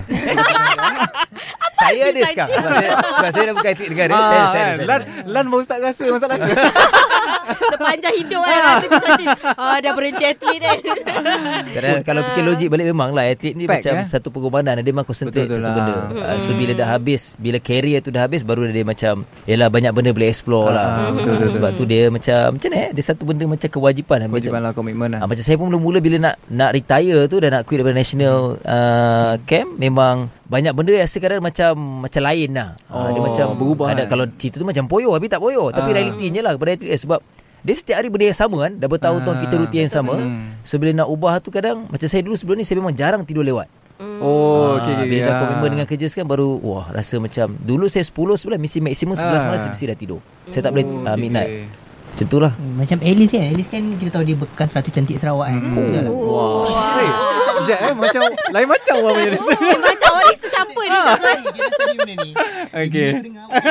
Saya 1.72 2.04
ada 2.06 2.22
sekarang 2.22 2.52
sebab 2.52 2.72
saya, 2.74 2.90
sebab 3.00 3.30
saya 3.32 3.44
dah 3.46 3.56
bukan 3.56 3.70
atlet 3.72 3.90
negara 3.90 4.12
Ah, 4.12 4.20
Saya 4.20 4.28
saya 4.28 4.44
ada, 4.44 4.52
kan? 4.52 4.76
saya 4.76 5.24
Lan, 5.26 5.46
baru 5.48 5.64
start 5.64 5.80
rasa 5.82 6.04
masalah. 6.10 6.38
Sepanjang 7.70 8.14
hidup 8.16 8.42
kan 8.42 8.60
Rasa 8.60 8.86
bisa 8.88 9.08
cheese 9.16 9.36
ah, 9.52 9.78
Dah 9.78 9.92
berhenti 9.92 10.24
atlet 10.24 10.58
kan 10.60 10.78
Kadang 11.76 11.98
kalau 12.04 12.22
fikir 12.24 12.44
logik 12.44 12.68
balik 12.68 12.86
memang 12.88 13.10
lah 13.12 13.26
atlet 13.26 13.54
ni 13.54 13.66
Pack, 13.66 13.82
macam 13.82 13.94
eh? 13.96 14.06
satu 14.08 14.28
pengorbanan 14.30 14.78
dia 14.78 14.86
memang 14.86 15.04
concentrate 15.04 15.46
Betul-betul 15.46 15.66
satu 15.66 15.80
lah. 15.80 15.88
benda. 16.08 16.26
Uh, 16.26 16.40
so 16.40 16.52
bila 16.54 16.72
dah 16.74 16.88
habis, 16.90 17.22
bila 17.36 17.58
career 17.58 18.00
tu 18.00 18.10
dah 18.10 18.24
habis 18.24 18.42
baru 18.42 18.66
dia 18.66 18.82
macam 18.82 19.14
yalah 19.46 19.68
banyak 19.68 19.92
benda 19.92 20.12
boleh 20.12 20.30
explore 20.30 20.70
Ah, 20.70 20.74
lah. 20.74 20.86
betul-betul. 21.12 21.50
Sebab 21.52 21.72
tu 21.74 21.84
dia 21.84 22.02
macam 22.08 22.40
macam 22.52 22.68
ni 22.68 22.78
eh 22.78 22.90
dia 22.92 23.04
satu 23.04 23.24
benda 23.24 23.44
macam 23.46 23.70
kewajipan 23.70 24.18
Kewajipan 24.26 24.34
macam, 24.52 24.62
lah 24.62 24.72
komitmen 24.72 25.08
lah. 25.10 25.20
Ah, 25.22 25.28
macam 25.28 25.42
saya 25.42 25.56
pun 25.56 25.68
mula-mula 25.68 26.00
bila 26.00 26.18
nak 26.20 26.36
nak 26.48 26.70
retire 26.72 27.26
tu 27.26 27.38
dan 27.38 27.50
nak 27.52 27.64
quit 27.64 27.78
daripada 27.78 27.96
national 27.96 28.38
uh, 28.62 29.34
camp 29.44 29.70
memang 29.76 30.30
banyak 30.50 30.74
benda 30.74 30.92
yang 30.92 31.06
rasa 31.06 31.18
kadang 31.18 31.40
macam 31.40 31.72
macam 32.04 32.22
lain 32.22 32.50
lah. 32.52 32.70
Oh, 32.88 33.08
dia 33.08 33.22
macam 33.22 33.46
berubah 33.54 33.86
Ada 33.88 33.96
kan? 34.00 34.08
kalau 34.10 34.26
cerita 34.34 34.58
tu 34.58 34.66
macam 34.66 34.84
poyo 34.86 35.14
tapi 35.14 35.28
tak 35.28 35.38
poyo. 35.38 35.70
Tapi 35.70 35.90
Ah. 35.90 35.96
realitinya 35.96 36.42
lah 36.42 36.54
kepada 36.56 36.74
atlet 36.74 36.98
sebab 36.98 37.20
dia 37.60 37.74
setiap 37.74 37.96
hari 37.98 38.08
benda 38.08 38.26
yang 38.26 38.40
sama 38.40 38.58
kan 38.62 38.72
Dah 38.74 38.88
bertahun-tahun 38.88 39.36
Ah, 39.36 39.42
kita 39.42 39.56
rutin 39.58 39.80
yang 39.84 39.92
sama 39.94 40.16
betul. 40.16 40.32
So 40.64 40.74
bila 40.76 40.92
nak 40.96 41.08
ubah 41.08 41.38
tu 41.38 41.50
kadang 41.50 41.86
Macam 41.86 42.08
saya 42.08 42.24
dulu 42.24 42.34
sebelum 42.34 42.56
ni 42.56 42.64
Saya 42.64 42.80
memang 42.80 42.94
jarang 42.94 43.22
tidur 43.22 43.44
lewat 43.44 43.68
Oh, 44.00 44.74
Ah, 44.74 44.80
okey 44.80 44.94
okey. 44.96 45.06
Bila 45.06 45.22
dah 45.22 45.30
ah. 45.30 45.40
komitmen 45.44 45.70
dengan 45.70 45.84
kerja 45.86 46.06
sekarang 46.08 46.32
Baru 46.32 46.56
wah 46.58 46.88
rasa 46.88 47.20
macam 47.20 47.52
Dulu 47.54 47.86
saya 47.86 48.02
10 48.02 48.16
11 48.16 48.56
Mesti 48.58 48.80
maksimum 48.82 49.12
11 49.14 49.28
Ah. 49.36 49.44
malam 49.44 49.60
Saya 49.60 49.72
mesti 49.72 49.86
dah 49.86 49.98
tidur 50.00 50.20
Saya 50.48 50.62
tak 50.64 50.72
boleh 50.72 50.86
Oh, 50.88 51.04
uh, 51.04 51.18
midnight 51.20 51.52
okey. 51.52 51.68
Macam 52.10 52.26
tu 52.26 52.38
lah 52.40 52.52
Hmm, 52.54 52.74
Macam 52.76 52.98
Alice 53.02 53.30
kan 53.30 53.44
Alice 53.46 53.70
kan 53.70 53.82
kita 53.94 54.10
tahu 54.10 54.24
dia 54.24 54.36
bekas 54.36 54.70
Ratu 54.72 54.90
Cantik 54.90 55.18
Sarawak 55.18 55.46
kan 55.46 55.60
Hmm. 55.60 55.92
Tak? 55.94 56.04
Oh, 56.08 56.64
Weh, 56.64 57.12
Sekejap 57.60 57.80
eh 57.82 57.94
Macam 57.94 58.22
Lain 58.50 58.68
macam 58.68 58.96
orang 58.98 59.16
punya 59.20 59.32
rasa 59.36 59.52
Eh, 59.52 59.98
macam 60.32 60.66
orang 60.70 60.86
ni 60.86 60.98
Syazwan 61.00 61.40
Kita 61.50 61.74
tadi 61.76 61.96
benda 61.98 62.16
ni. 62.18 62.32
Okay 62.86 63.10
apa? 63.40 63.54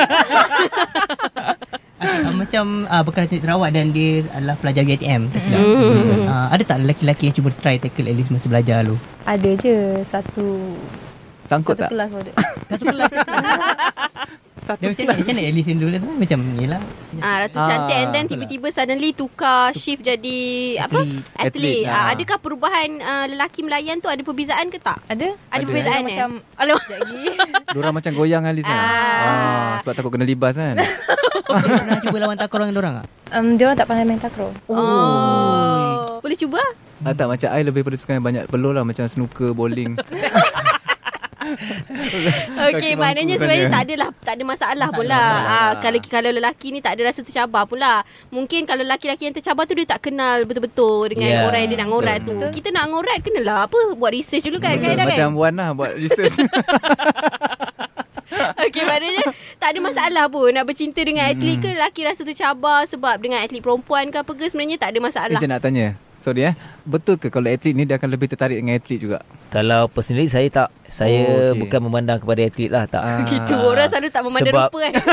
Ah, 1.99 2.31
Macam 2.31 2.87
uh, 2.87 3.03
bekas 3.03 3.27
Ratu 3.27 3.35
Cantik 3.35 3.43
Sarawak 3.43 3.69
Dan 3.75 3.91
dia 3.91 4.23
adalah 4.31 4.55
pelajar 4.55 4.87
Tak 5.27 5.41
silap. 5.43 5.59
Hmm. 5.59 6.23
Ah, 6.25 6.47
Ada 6.47 6.63
tak 6.63 6.77
lelaki-lelaki 6.79 7.27
yang 7.27 7.35
cuba 7.35 7.51
try 7.53 7.75
tackle 7.75 8.07
Alice 8.07 8.31
masa 8.31 8.47
belajar 8.47 8.87
lu 8.87 8.95
Ada 9.27 9.49
je 9.59 9.75
Satu 10.01 10.79
Sangkut 11.43 11.75
Satu 11.75 11.83
tak? 11.83 11.89
kelas 11.91 12.07
pun 12.07 12.19
ada 12.23 12.33
Satu 12.71 12.83
kelas 12.87 13.11
Satu 14.69 14.85
Dia 14.85 14.93
macam 14.93 15.01
ni 15.01 15.17
Macam 15.17 15.33
ni 15.33 15.43
Alice 15.43 15.69
dulu 15.73 15.95
tu 15.97 16.09
Macam 16.13 16.37
ni 16.45 16.65
lah 16.65 16.81
Ah, 17.19 17.35
Ratu 17.41 17.57
cantik 17.57 17.97
and 17.97 18.09
then 18.09 18.23
betul 18.23 18.33
tiba-tiba 18.37 18.67
suddenly 18.69 19.09
tukar 19.11 19.73
shift 19.73 19.99
jadi 19.99 20.39
apa? 20.79 21.01
Atlet. 21.01 21.25
Atlet. 21.33 21.49
Atlet, 21.49 21.81
Ah, 21.83 21.97
ah. 21.97 22.05
adakah 22.13 22.37
perubahan 22.37 22.89
uh, 22.95 23.25
lelaki 23.27 23.59
Melayan 23.59 23.97
tu 23.97 24.05
ada 24.05 24.21
perbezaan 24.21 24.69
ke 24.69 24.77
tak? 24.77 25.01
Ada 25.07 25.33
Ada, 25.33 25.35
Ada, 25.51 25.63
perbezaan 25.65 25.97
eh? 25.97 25.99
eh? 25.99 26.05
Macam 26.07 26.29
Alamak. 26.55 26.79
Sekejap 26.79 26.99
lagi 27.01 27.23
Diorang 27.73 27.93
macam 27.93 28.11
goyang 28.13 28.43
Alice 28.45 28.63
lah. 28.63 28.77
Ah. 28.77 28.85
Ah, 29.19 29.73
sebab 29.81 29.93
takut 29.95 30.11
kena 30.11 30.23
libas 30.23 30.53
kan. 30.53 30.77
Pernah 31.49 31.97
cuba 31.99 32.17
lawan 32.19 32.37
takraw 32.37 32.61
dengan 32.61 32.75
dorang 32.75 32.93
tak? 32.95 33.05
um, 33.33 33.57
Dia 33.57 33.65
orang 33.65 33.77
tak 33.77 33.87
pandai 33.89 34.05
main 34.05 34.21
takraw 34.21 34.53
Oh. 34.69 36.21
Boleh 36.21 36.37
cuba? 36.37 36.61
ah, 36.99 37.15
tak 37.15 37.25
macam 37.25 37.47
I 37.49 37.63
lebih 37.63 37.81
pada 37.81 37.95
suka 37.95 38.11
yang 38.11 38.21
banyak 38.21 38.45
peluh 38.45 38.69
lah 38.69 38.83
macam 38.83 39.07
snooker, 39.07 39.51
bowling. 39.51 39.95
Okey, 42.67 42.93
maknanya 42.93 43.35
sebenarnya 43.35 43.65
sana. 43.65 43.73
tak 43.73 43.81
adalah 43.83 44.09
tak 44.19 44.33
ada 44.33 44.43
masalah 44.43 44.75
Masalah, 44.85 44.89
pula. 44.91 45.21
masalah. 45.21 45.47
Ah 45.49 45.71
kalau 45.79 45.99
kalau 46.01 46.29
lelaki 46.29 46.67
ni 46.69 46.79
tak 46.79 46.93
ada 46.93 47.01
rasa 47.05 47.21
tercabar 47.21 47.63
pula. 47.63 48.03
Mungkin 48.29 48.63
kalau 48.63 48.81
lelaki-lelaki 48.81 49.23
yang 49.23 49.33
tercabar 49.33 49.63
tu 49.63 49.73
dia 49.73 49.87
tak 49.87 49.99
kenal 50.01 50.43
betul-betul 50.43 51.09
dengan 51.09 51.29
Ya, 51.29 51.39
orang 51.43 51.59
yang 51.61 51.69
dia 51.69 51.79
nak 51.79 51.89
ngorat 51.89 52.17
tu. 52.21 52.33
betul. 52.33 52.51
Kita 52.51 52.69
nak 52.69 52.85
ngorat 52.87 53.17
kenalah 53.19 53.59
apa 53.65 53.77
buat 53.93 54.11
research 54.11 54.43
dulu 54.43 54.57
kan 54.57 54.75
Betul, 54.75 54.95
kan 54.95 55.05
Macam 55.05 55.29
kan. 55.29 55.37
Wan 55.37 55.53
lah 55.55 55.69
buat 55.71 55.91
research. 55.95 56.35
Okey, 58.59 58.83
maknanya 58.83 59.25
tak 59.57 59.73
ada 59.73 59.79
masalah 59.79 60.25
pun 60.27 60.47
nak 60.49 60.63
bercinta 60.63 61.01
dengan 61.01 61.25
atlet 61.25 61.57
ke 61.57 61.69
lelaki 61.69 62.01
rasa 62.03 62.21
tercabar 62.21 62.85
sebab 62.85 63.17
dengan 63.17 63.39
atlet 63.39 63.59
perempuan 63.59 64.07
ke 64.07 64.17
apa 64.17 64.31
ke 64.31 64.45
sebenarnya 64.45 64.77
tak 64.77 64.89
ada 64.91 64.99
masalah. 64.99 65.35
Eja 65.35 65.47
nak 65.47 65.59
tanya. 65.59 65.97
Sorry 66.19 66.43
eh. 66.43 66.53
Betul 66.83 67.15
ke 67.15 67.27
kalau 67.27 67.47
atlet 67.47 67.71
ni 67.71 67.83
dia 67.83 67.95
akan 67.95 68.09
lebih 68.09 68.27
tertarik 68.27 68.59
dengan 68.59 68.75
atlet 68.75 68.99
juga? 68.99 69.23
Kalau 69.47 69.87
personally 69.87 70.27
saya 70.27 70.45
tak 70.47 70.67
Saya 70.85 71.15
Oh, 71.21 71.31
okay. 71.49 71.57
bukan 71.57 71.79
memandang 71.81 72.19
kepada 72.19 72.43
atlet 72.43 72.67
lah 72.67 72.83
tak. 72.85 72.99
Ah. 72.99 73.23
Gitu 73.25 73.55
orang 73.55 73.87
selalu 73.87 74.07
tak 74.09 74.21
memandang 74.21 74.51
Sebab- 74.51 74.67
rupa 74.67 74.79
kan. 74.83 74.93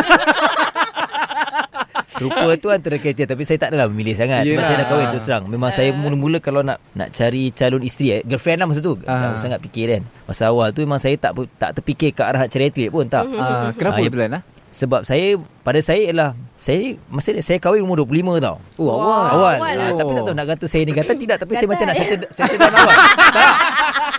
Rupa 2.17 2.49
tu 2.57 2.73
antara 2.73 2.97
kriteria 2.97 3.29
tapi 3.29 3.45
saya 3.45 3.61
tak 3.61 3.69
adalah 3.71 3.87
memilih 3.87 4.17
sangat. 4.17 4.41
Sebab 4.41 4.49
Yelah. 4.51 4.65
saya 4.65 4.77
dah 4.79 4.87
kahwin 4.89 5.07
terus 5.13 5.27
terang. 5.27 5.45
Memang 5.47 5.69
saya 5.69 5.93
mula-mula 5.93 6.41
kalau 6.41 6.65
nak 6.65 6.81
nak 6.91 7.13
cari 7.13 7.53
calon 7.53 7.85
isteri 7.85 8.07
eh, 8.11 8.21
girlfriend 8.25 8.57
lah 8.57 8.67
masa 8.67 8.81
tu. 8.81 8.97
Ah. 9.05 9.37
Tak 9.37 9.45
sangat 9.45 9.61
fikir 9.61 9.85
kan. 9.87 10.03
Masa 10.25 10.49
awal 10.49 10.73
tu 10.73 10.81
memang 10.81 10.97
saya 10.97 11.13
tak 11.15 11.37
tak 11.55 11.77
terfikir 11.77 12.11
ke 12.11 12.25
arah 12.25 12.41
nak 12.41 12.51
cari 12.51 12.65
atlet 12.67 12.89
pun 12.89 13.05
tak. 13.05 13.21
Ah, 13.31 13.69
kenapa 13.71 13.95
Ah, 13.95 14.01
ya. 14.01 14.09
betulan 14.09 14.31
ah? 14.33 14.43
Sebab 14.77 15.09
saya 15.09 15.41
pada 15.65 15.81
saya 15.81 16.05
ialah 16.05 16.31
saya 16.53 17.01
masa 17.09 17.33
ni 17.33 17.41
saya 17.41 17.57
kahwin 17.57 17.81
umur 17.81 18.05
25 18.05 18.45
tau. 18.45 18.61
Oh, 18.77 18.93
awal. 18.93 19.25
Awal. 19.33 19.57
awal 19.57 19.75
Ah. 19.81 19.91
Tapi 19.97 20.11
tak 20.13 20.23
tahu 20.29 20.37
nak 20.37 20.47
kata 20.53 20.65
saya 20.69 20.83
ni 20.85 20.93
gatal 20.93 21.17
tidak 21.17 21.37
tapi 21.41 21.53
saya 21.57 21.65
Gatal, 21.65 21.73
macam 21.73 21.87
nak 21.89 21.97
settle 21.97 22.29
settle 22.29 22.59
down 22.61 22.75
awal. 22.77 22.97
tak. 23.41 23.57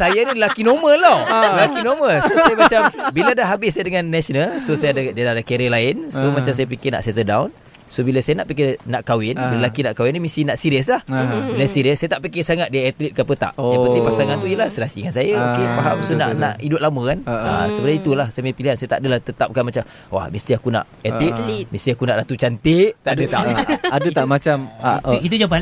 Saya 0.01 0.19
ni 0.25 0.31
lelaki 0.33 0.61
normal 0.65 0.97
tau. 0.97 1.17
Ah. 1.29 1.41
Lelaki 1.53 1.79
normal. 1.85 2.15
So 2.25 2.33
saya 2.33 2.55
macam 2.57 2.81
bila 3.13 3.31
dah 3.37 3.45
habis 3.45 3.77
saya 3.77 3.85
dengan 3.85 4.09
national, 4.09 4.57
so 4.57 4.73
saya 4.73 4.97
ada 4.97 5.01
dia 5.13 5.23
dah 5.29 5.33
ada 5.37 5.43
career 5.45 5.69
lain. 5.69 6.09
So 6.09 6.25
Ah. 6.25 6.33
macam 6.33 6.49
saya 6.49 6.65
fikir 6.65 6.89
nak 6.89 7.05
settle 7.05 7.21
down. 7.21 7.49
So 7.87 8.03
bila 8.03 8.19
saya 8.19 8.37
nak 8.37 8.47
fikir 8.47 8.83
nak 8.83 9.01
kahwin, 9.01 9.33
Ah. 9.33 9.47
bila 9.47 9.63
lelaki 9.63 9.79
nak 9.81 9.95
kahwin 9.95 10.11
ni 10.11 10.21
mesti 10.21 10.43
nak 10.43 10.55
serius 10.55 10.85
lah. 10.85 10.99
Ah. 11.07 11.47
Bila 11.47 11.65
serius 11.65 11.97
saya 11.97 12.11
tak 12.11 12.21
fikir 12.21 12.43
sangat 12.43 12.67
dia 12.67 12.85
atlet 12.85 13.09
ke 13.09 13.19
apa 13.19 13.33
tak. 13.33 13.53
Yang 13.53 13.63
Oh. 13.73 13.83
penting 13.87 14.03
pasangan 14.03 14.35
tu 14.37 14.45
ialah 14.45 14.67
serasi 14.67 14.97
dengan 14.99 15.15
saya. 15.15 15.33
Okey, 15.33 15.63
Ah, 15.63 15.73
faham. 15.73 15.95
So 15.97 16.03
betul, 16.05 16.15
nak 16.17 16.29
betul. 16.29 16.43
nak 16.43 16.53
hidup 16.59 16.79
lama 16.81 17.01
kan. 17.05 17.17
Ah, 17.23 17.31
ah. 17.31 17.47
Ah, 17.57 17.65
sebenarnya 17.67 17.97
itulah 17.97 18.27
saya 18.27 18.41
punya 18.43 18.55
pilihan. 18.55 18.75
Saya 18.75 18.89
tak 18.89 18.99
adalah 18.99 19.19
tetapkan 19.19 19.63
macam 19.63 19.83
wah 20.09 20.25
mesti 20.27 20.51
aku 20.51 20.67
nak 20.67 20.83
atlet, 20.99 21.31
Atlet. 21.31 21.65
mesti 21.67 21.89
aku 21.89 22.03
nak 22.03 22.15
ratu 22.17 22.35
cantik. 22.35 22.99
Tak 23.01 23.13
ada 23.13 23.23
tak. 23.25 23.43
Ada 23.97 24.09
tak 24.13 24.25
macam 24.25 24.57
ah, 24.77 24.99
Itu, 24.99 25.07
oh, 25.09 25.19
itu 25.21 25.35
jawapan 25.37 25.61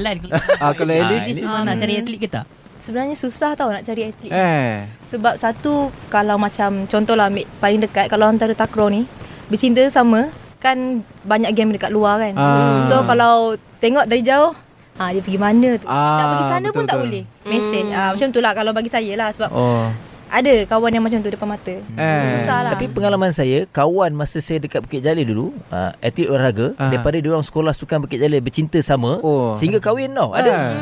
ah, 0.60 0.74
kalau 0.74 0.92
Ah, 0.92 1.02
Elis 1.06 1.24
Ini 1.26 1.42
susah 1.42 1.62
nak 1.62 1.76
cari 1.78 1.94
atlet 1.96 2.18
ke 2.18 2.28
tak? 2.28 2.46
Sebenarnya 2.76 3.16
susah 3.16 3.52
tau 3.54 3.70
nak 3.70 3.82
cari 3.82 4.02
atlet. 4.04 4.32
eh 4.32 4.74
Sebab 5.08 5.38
satu 5.38 5.74
kalau 6.08 6.36
macam 6.36 6.84
contohlah 6.86 7.30
ambil 7.30 7.46
paling 7.56 7.80
dekat 7.80 8.10
kalau 8.10 8.26
antara 8.26 8.52
takraw 8.52 8.88
ni 8.88 9.06
bercinta 9.46 9.86
sama 9.88 10.34
kan 10.66 10.78
banyak 11.22 11.54
game 11.54 11.70
dekat 11.72 11.94
luar 11.94 12.18
kan. 12.18 12.34
Ah. 12.34 12.82
So 12.82 13.06
kalau 13.06 13.54
tengok 13.78 14.10
dari 14.10 14.26
jauh 14.26 14.58
Ah 14.96 15.12
dia 15.12 15.20
pergi 15.20 15.36
mana 15.36 15.76
tu? 15.76 15.86
Ah, 15.86 16.16
Nak 16.16 16.26
pergi 16.32 16.46
sana 16.48 16.66
betul, 16.66 16.74
pun 16.74 16.84
tak 16.88 16.98
boleh. 16.98 17.24
Mesej. 17.44 17.84
Ah 17.92 18.10
macam 18.10 18.28
tu 18.32 18.40
lah 18.40 18.52
kalau 18.56 18.72
bagi 18.72 18.88
saya 18.88 19.12
lah 19.14 19.30
sebab 19.30 19.52
oh 19.52 19.92
ada 20.26 20.66
kawan 20.66 20.90
yang 20.90 21.06
macam 21.06 21.22
tu 21.22 21.30
depan 21.30 21.48
mata. 21.48 21.70
Eh. 21.70 22.26
Susah 22.28 22.66
lah. 22.66 22.72
Tapi 22.74 22.90
pengalaman 22.90 23.30
saya 23.30 23.70
Kawan 23.70 24.10
masa 24.12 24.42
saya 24.42 24.58
dekat 24.58 24.82
Bukit 24.82 25.00
Jalil 25.00 25.22
dulu 25.24 25.54
uh, 25.70 25.94
Atlet 26.02 26.28
olahraga 26.28 26.74
Ah. 26.76 26.90
Daripada 26.90 27.22
diorang 27.22 27.46
sekolah 27.46 27.72
Sukan 27.72 28.02
Bukit 28.02 28.18
Jalil 28.18 28.42
Bercinta 28.42 28.82
sama 28.82 29.22
Oh. 29.22 29.54
Sehingga 29.54 29.78
kahwin 29.78 30.12
tau 30.12 30.34
Ada 30.34 30.50
Ah. 30.50 30.74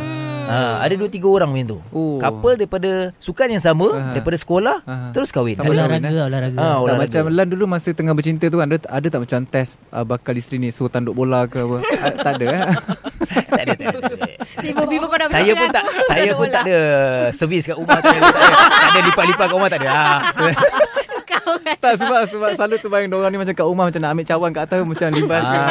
Ha, 0.45 0.57
ada 0.79 0.93
dua 0.93 1.07
tiga 1.07 1.27
orang 1.27 1.49
macam 1.49 1.67
tu. 1.67 1.79
Oh. 1.89 2.15
Couple 2.17 2.55
daripada 2.55 2.91
sukan 3.17 3.47
yang 3.49 3.59
sama, 3.59 3.87
Ah. 3.89 4.11
daripada 4.11 4.35
sekolah, 4.35 4.77
Ah. 4.83 5.09
terus 5.11 5.29
kahwin. 5.29 5.53
Sama 5.53 5.69
Ada. 5.69 5.87
kahwin, 5.87 6.01
Olahraga, 6.01 6.11
eh? 6.13 6.23
olahraga. 6.23 6.57
Ah, 6.57 6.63
Tak 6.63 6.79
olahraga. 6.79 7.01
macam 7.03 7.23
Lan 7.33 7.47
dulu 7.47 7.65
masa 7.65 7.89
tengah 7.89 8.13
bercinta 8.13 8.45
tu 8.45 8.57
ada 8.57 8.75
ada 8.77 9.07
tak 9.07 9.19
macam 9.19 9.39
test 9.45 9.71
uh, 9.89 10.03
bakal 10.03 10.33
isteri 10.33 10.57
ni 10.57 10.69
suruh 10.69 10.87
tanduk 10.87 11.13
bola 11.13 11.45
ke 11.45 11.59
apa? 11.59 11.77
Tak 12.23 12.33
ada 12.35 12.45
eh. 12.47 12.63
tak 13.49 13.63
ada, 13.63 13.71
tak 13.73 13.87
ada. 13.87 13.99
Tak 13.99 14.13
ada. 14.13 14.31
Tiba-tiba 14.55 15.05
kau 15.05 15.17
dah 15.17 15.27
saya 15.27 15.51
pun 15.53 15.67
tak 15.69 15.83
saya 16.05 16.31
pun 16.33 16.47
tak 16.47 16.63
ada 16.63 16.77
servis 17.31 17.63
kat 17.63 17.75
rumah 17.75 17.99
tak 17.99 18.11
ada, 18.11 18.19
tak 18.21 18.37
ada, 18.37 18.55
tak 18.55 18.89
ada 18.89 18.99
lipat-lipat 19.03 19.45
kat 19.45 19.53
rumah 19.53 19.69
tak 19.69 19.79
ada. 19.79 19.89
Ah. 21.43 21.59
Kan. 21.59 21.75
tak 21.79 21.93
sebab 21.99 22.21
sebab 22.31 22.49
selalu 22.55 22.75
terbayang 22.79 23.07
dia 23.11 23.17
orang 23.19 23.31
ni 23.35 23.39
macam 23.43 23.55
kat 23.55 23.65
rumah 23.67 23.85
macam 23.91 23.99
nak 23.99 24.11
ambil 24.15 24.25
cawan 24.27 24.49
kat 24.55 24.63
atas 24.63 24.79
macam 24.83 25.07
libas. 25.11 25.43
Ah. 25.43 25.51
Aku, 25.53 25.63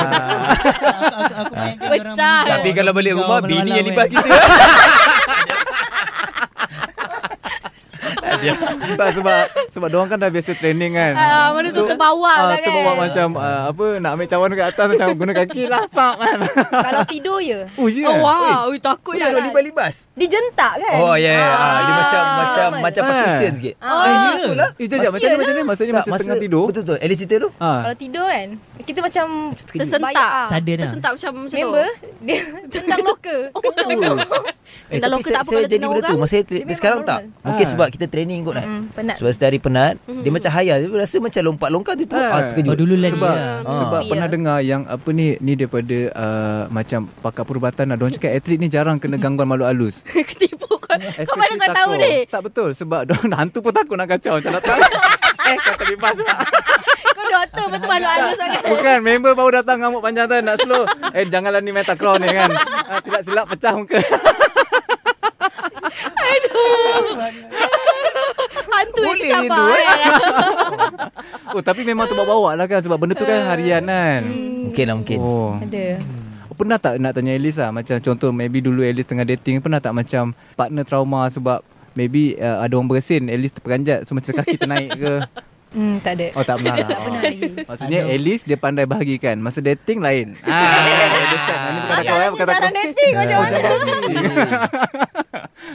aku 1.32 1.52
orang 1.56 1.76
Pecah. 1.80 1.96
meninggal. 2.12 2.44
Tapi 2.48 2.68
kalau 2.76 2.92
balik 2.92 3.12
rumah 3.16 3.38
bini 3.40 3.70
yang 3.72 3.86
malam-malam 3.86 3.86
libas 3.88 4.06
kita. 4.12 4.28
tak 8.98 9.10
sebab 9.16 9.44
sebab 9.72 9.88
dia 9.88 9.96
orang 9.96 10.10
kan 10.10 10.18
dah 10.18 10.28
biasa 10.28 10.52
training 10.52 10.92
kan. 10.92 11.12
Ah, 11.14 11.48
mana 11.50 11.68
tu 11.68 11.80
terbawa 11.82 12.28
Ah, 12.28 12.36
kan 12.46 12.58
kan. 12.58 12.66
terbawa 12.66 12.92
macam 12.98 13.26
uh, 13.34 13.62
apa 13.66 13.84
nak 13.96 14.10
ambil 14.12 14.26
cawan 14.28 14.48
kat 14.52 14.66
atas 14.68 14.84
macam 14.86 15.06
guna 15.14 15.32
kaki 15.34 15.62
lasak 15.72 16.14
kan. 16.14 16.36
kalau 16.70 17.00
tidur 17.04 17.38
je 17.40 17.60
Oh 17.74 17.88
ya. 17.88 18.06
Oh 18.06 18.16
wow, 18.20 18.68
Ui, 18.68 18.76
takut 18.78 19.14
Ya, 19.14 19.28
je. 19.28 19.40
libas-libas. 19.40 19.94
dia 20.12 20.28
jentak 20.28 20.72
kan. 20.76 20.96
Oh 20.98 21.14
ya, 21.14 21.32
yeah. 21.32 21.48
Ah. 21.48 21.80
dia 21.80 21.94
macam 21.96 22.22
macam 22.22 22.66
Normal. 22.68 22.82
macam 22.84 23.02
Ah. 23.02 23.08
Parkinson 23.08 23.52
sikit. 23.56 23.74
Ah, 23.78 23.88
Ah, 23.88 24.04
ah. 24.04 24.34
itulah. 24.36 24.68
Eh, 24.74 24.86
jap, 24.86 24.98
jap, 24.98 25.10
macam 25.10 25.24
ni 25.24 25.36
macam 25.38 25.54
ni 25.54 25.62
maksudnya 25.64 25.92
masa, 25.96 26.20
tengah 26.20 26.36
tidur. 26.38 26.62
Betul 26.66 26.82
betul. 26.84 26.98
Elis 27.00 27.16
cerita 27.16 27.34
tu. 27.38 27.48
Ah. 27.56 27.80
Kalau 27.82 27.96
tidur 27.96 28.26
kan 28.26 28.48
kita 28.82 28.98
macam 29.00 29.24
Tersentak. 29.72 30.12
Ah. 30.18 30.46
Tersentak 30.52 31.10
macam 31.14 31.30
macam 31.40 31.48
tu. 31.48 31.64
member 31.64 31.88
dia 32.20 32.36
tendang 32.72 33.00
loker. 33.00 33.40
Eh, 34.88 34.96
Tendang 34.96 35.12
loker 35.14 35.24
saya, 35.26 35.34
tak 35.34 35.42
apa 35.42 35.50
kalau 35.52 35.68
tendang 35.68 35.92
orang. 35.92 36.16
Masa 36.18 36.36
sekarang 36.72 37.00
tak. 37.02 37.18
Mungkin 37.42 37.60
Ah. 37.60 37.70
sebab 37.70 37.86
kita 37.88 38.04
training 38.06 38.40
kot 38.42 38.54
kan 38.54 38.64
Hmm, 38.64 38.82
penat. 38.90 39.16
Sebab 39.16 39.30
setiap 39.30 39.48
hari 39.48 39.60
penat 39.62 39.94
Dia 40.04 40.28
macam 40.28 40.50
hayal 40.50 40.78
Dia 40.82 40.98
rasa 40.98 41.16
macam 41.16 41.40
lompat-lompat 41.44 41.94
tu 41.94 42.04
Ah. 42.10 42.28
ah, 42.28 42.40
Terkejut 42.44 42.68
Oh, 42.68 42.76
dulu 42.76 42.94
lagi 42.96 43.14
sebab 43.14 43.30
lah. 43.30 43.62
Ah. 43.62 43.76
sebab 43.78 43.98
Mimpi 43.98 44.10
pernah 44.10 44.26
lah. 44.26 44.34
dengar 44.34 44.58
yang 44.60 44.82
apa 44.84 45.08
ni 45.08 45.26
ni 45.38 45.52
daripada 45.54 45.98
uh, 46.12 46.62
macam 46.68 47.00
pakar 47.18 47.44
perubatan 47.44 47.84
lah. 47.86 47.96
Diorang 47.96 48.12
cakap 48.12 48.32
atlet 48.32 48.58
ni 48.58 48.66
jarang 48.66 48.96
kena 48.96 49.16
gangguan 49.16 49.46
makhluk 49.46 49.68
halus. 49.68 50.02
Ketipu 50.28 50.66
kau. 50.68 50.92
Kau 50.98 51.36
mana 51.36 51.54
kau 51.56 51.70
tahu 51.72 51.92
ni? 51.96 52.26
Tak 52.26 52.42
betul 52.42 52.68
sebab 52.72 53.06
diorang 53.06 53.32
hantu 53.38 53.58
pun 53.60 53.70
takut 53.70 53.94
nak 53.94 54.08
kacau 54.08 54.36
macam 54.36 54.52
datang. 54.52 54.78
eh 55.48 55.56
kata 55.56 55.84
libas 55.86 56.16
pula. 56.16 56.34
Kau 57.12 57.24
doktor 57.24 57.66
betul 57.68 57.88
malu 57.88 58.08
halus 58.08 58.34
sangat. 58.34 58.62
Bukan 58.64 58.96
member 59.00 59.32
baru 59.32 59.50
datang 59.56 59.76
ngamuk 59.78 60.00
panjang 60.00 60.26
tu 60.26 60.36
nak 60.38 60.56
slow. 60.58 60.82
Eh 61.12 61.24
janganlah 61.26 61.60
ni 61.60 61.70
meta 61.70 61.94
crown 61.94 62.18
ni 62.18 62.28
kan. 62.28 62.50
Ah, 62.84 62.98
tidak 62.98 63.22
silap 63.22 63.46
pecah 63.46 63.72
muka. 63.72 64.00
Yang 68.92 69.06
Boleh 69.06 69.24
tercabar. 69.24 69.56
tu, 69.56 69.64
eh. 69.72 69.86
oh 71.56 71.62
tapi 71.62 71.80
memang 71.82 72.04
tu 72.06 72.14
bawa-bawa 72.14 72.54
lah 72.54 72.66
kan 72.66 72.80
sebab 72.80 72.96
benda 72.96 73.14
tu 73.14 73.24
kan 73.24 73.48
harian 73.48 73.82
kan. 73.82 74.20
Mungkin 74.68 74.84
lah 74.84 74.96
mungkin 74.96 75.18
Oh. 75.18 75.56
Ada. 75.58 75.98
Pernah 76.52 76.78
tak 76.78 77.00
nak 77.00 77.16
tanya 77.16 77.34
Elis 77.34 77.58
lah 77.58 77.74
Macam 77.74 77.98
contoh 77.98 78.30
Maybe 78.30 78.62
dulu 78.62 78.86
Elis 78.86 79.02
tengah 79.02 79.26
dating 79.26 79.58
Pernah 79.58 79.82
tak 79.82 79.96
macam 79.96 80.30
Partner 80.54 80.86
trauma 80.86 81.26
sebab 81.26 81.58
Maybe 81.98 82.38
uh, 82.38 82.62
ada 82.62 82.78
orang 82.78 82.86
bersin 82.86 83.26
Elis 83.26 83.50
terperanjat 83.50 84.06
So 84.06 84.14
macam 84.14 84.30
kaki 84.30 84.62
ternaik 84.62 84.94
ke 84.94 85.12
Hmm, 85.72 86.04
tak 86.04 86.20
ada. 86.20 86.36
Oh 86.36 86.44
tak 86.44 86.60
pernah 86.60 86.76
lah 86.76 86.88
Tak 86.92 87.00
pernah 87.00 87.16
oh. 87.16 87.24
lagi. 87.24 87.48
Maksudnya. 87.64 88.00
Elis 88.12 88.40
dia 88.44 88.60
pandai 88.60 88.84
bahagikan 88.84 89.40
Masa 89.40 89.64
dating 89.64 90.04
lain 90.04 90.36
ah, 90.44 90.60
dia 91.24 91.38
set. 91.48 91.56
Ini 91.56 91.78
bukan 91.80 91.96
takut 91.96 92.18
eh 92.20 92.28
Bukan 92.28 92.44
takut 92.44 92.60
Jarang 92.60 92.74
dating 92.76 93.12
macam 93.16 93.36
mana? 93.40 93.58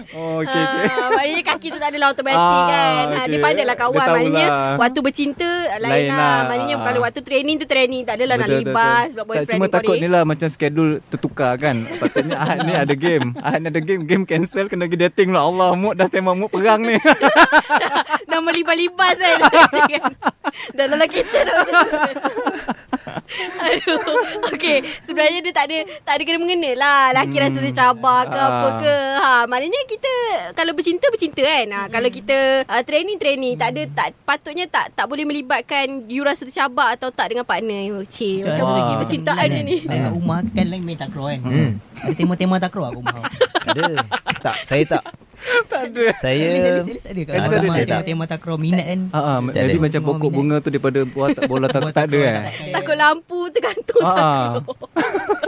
Oh 0.09 0.39
okay, 0.39 0.51
okay. 0.53 0.85
Ah, 0.89 1.07
maknanya 1.15 1.43
kaki 1.45 1.67
tu 1.69 1.77
tak 1.77 1.89
adalah 1.89 2.07
automatik 2.11 2.37
Ah, 2.37 2.67
kan. 2.67 3.03
Ha, 3.07 3.17
okey. 3.17 3.29
dia 3.29 3.39
pandai 3.39 3.63
lah 3.63 3.75
kawan. 3.75 3.95
Dia 3.97 4.07
Maknanya 4.09 4.45
lah. 4.45 4.75
waktu 4.77 4.99
bercinta 4.99 5.49
lain, 5.73 5.81
Lain 5.85 6.07
lah. 6.07 6.17
lah. 6.17 6.37
Maknanya 6.45 6.75
Ah. 6.75 6.83
kalau 6.83 6.99
waktu 7.01 7.21
training 7.21 7.55
tu 7.55 7.65
training. 7.65 8.01
Tak 8.03 8.13
adalah 8.15 8.35
nak 8.35 8.47
Betul, 8.47 8.57
betul, 8.57 8.73
libas. 8.73 9.07
betul. 9.07 9.23
Buat 9.23 9.35
Tak 9.37 9.45
cuma 9.49 9.65
takut 9.67 9.95
ni 9.97 10.07
lah 10.07 10.23
Macam 10.23 10.47
schedule 10.47 10.91
tertukar 11.07 11.51
kan 11.55 11.75
Patutnya 11.97 12.35
Ahad 12.37 12.57
ni 12.61 12.73
ada 12.73 12.93
game 12.93 13.25
Ahad 13.37 13.59
ni 13.59 13.67
ada 13.69 13.81
game 13.81 14.01
Game 14.03 14.23
cancel 14.23 14.65
Kena 14.65 14.85
pergi 14.85 14.99
dating 15.03 15.29
lah 15.29 15.43
Allah 15.43 15.71
mood 15.73 15.93
dah 15.93 16.05
tembak 16.05 16.35
mood 16.35 16.47
perang 16.47 16.81
ni 16.81 16.95
Dah 18.29 18.39
melibas-libas 18.39 19.15
kan. 19.15 19.37
Dalam 20.77 20.99
kita 21.07 21.37
dah 21.39 21.55
macam 21.57 21.89
tu. 22.21 22.35
Aduh. 23.67 23.99
Okey, 24.53 24.77
sebenarnya 25.03 25.39
dia 25.39 25.53
tak 25.53 25.65
ada 25.67 25.77
tak 26.01 26.13
ada 26.15 26.21
kena 26.23 26.37
mengena 26.37 26.71
lah. 26.73 27.01
Laki 27.13 27.35
rasa 27.37 27.57
tercabar 27.57 28.21
ke 28.25 28.37
Ah. 28.37 28.47
apa 28.47 28.67
ke. 28.79 28.95
Ha, 29.17 29.29
maknanya 29.45 29.81
kita 29.85 30.11
kalau 30.53 30.71
bercinta 30.71 31.05
bercinta 31.07 31.39
kan. 31.39 31.65
Ha, 31.67 31.79
kalau 31.87 32.07
kita 32.07 32.37
uh, 32.63 32.81
training 32.81 33.17
training 33.17 33.53
tak 33.53 33.73
ada 33.73 33.81
tak 33.89 34.07
patutnya 34.23 34.65
tak 34.65 34.93
tak 34.93 35.05
boleh 35.05 35.23
melibatkan 35.23 36.07
you 36.07 36.21
rasa 36.21 36.43
tercabar 36.43 36.93
atau 36.93 37.09
tak 37.09 37.29
dengan 37.29 37.43
partner. 37.43 37.93
Oh, 37.93 38.03
cik, 38.03 38.45
macam 38.45 38.65
lagi 38.69 38.93
percintaan 38.97 39.47
dia 39.47 39.61
ni. 39.61 39.77
Kat 39.81 40.09
rumah 40.09 40.39
kan 40.45 40.65
lain 40.65 40.81
main 40.81 40.95
takraw 40.95 41.27
kan. 41.27 41.39
Hmm. 41.41 41.71
Ada 41.97 42.13
tema-tema 42.13 42.55
takraw 42.57 42.83
kat 42.85 42.93
rumah. 42.95 43.19
Ada 43.67 43.83
Tak 44.39 44.55
Saya 44.63 44.83
tak 44.85 45.03
Tak 45.67 45.81
ada 45.91 46.03
Saya 46.15 46.39
Elis 46.39 46.63
ada 46.63 46.71
Elis 47.11 47.27
ada, 47.27 47.67
saya 47.67 47.83
tak. 47.83 47.87
tema-tema 47.99 48.23
takraw 48.25 48.55
minat 48.55 48.85
kan. 48.85 48.99
Ah, 49.09 49.17
ah, 49.17 49.37
Tak 49.43 49.59
maybe 49.59 49.75
ada. 49.75 49.83
macam 49.83 50.01
pokok 50.05 50.29
bunga 50.31 50.55
tu 50.57 50.69
daripada 50.69 50.99
bola 51.03 51.29
tak 51.29 51.43
bola 51.45 51.65
tak, 51.67 51.81
tak 51.89 52.05
ada 52.07 52.19
eh. 52.21 52.37
Takut 52.71 52.95
lampu 52.95 53.39
tergantung 53.57 54.03
Ah. 54.05 54.61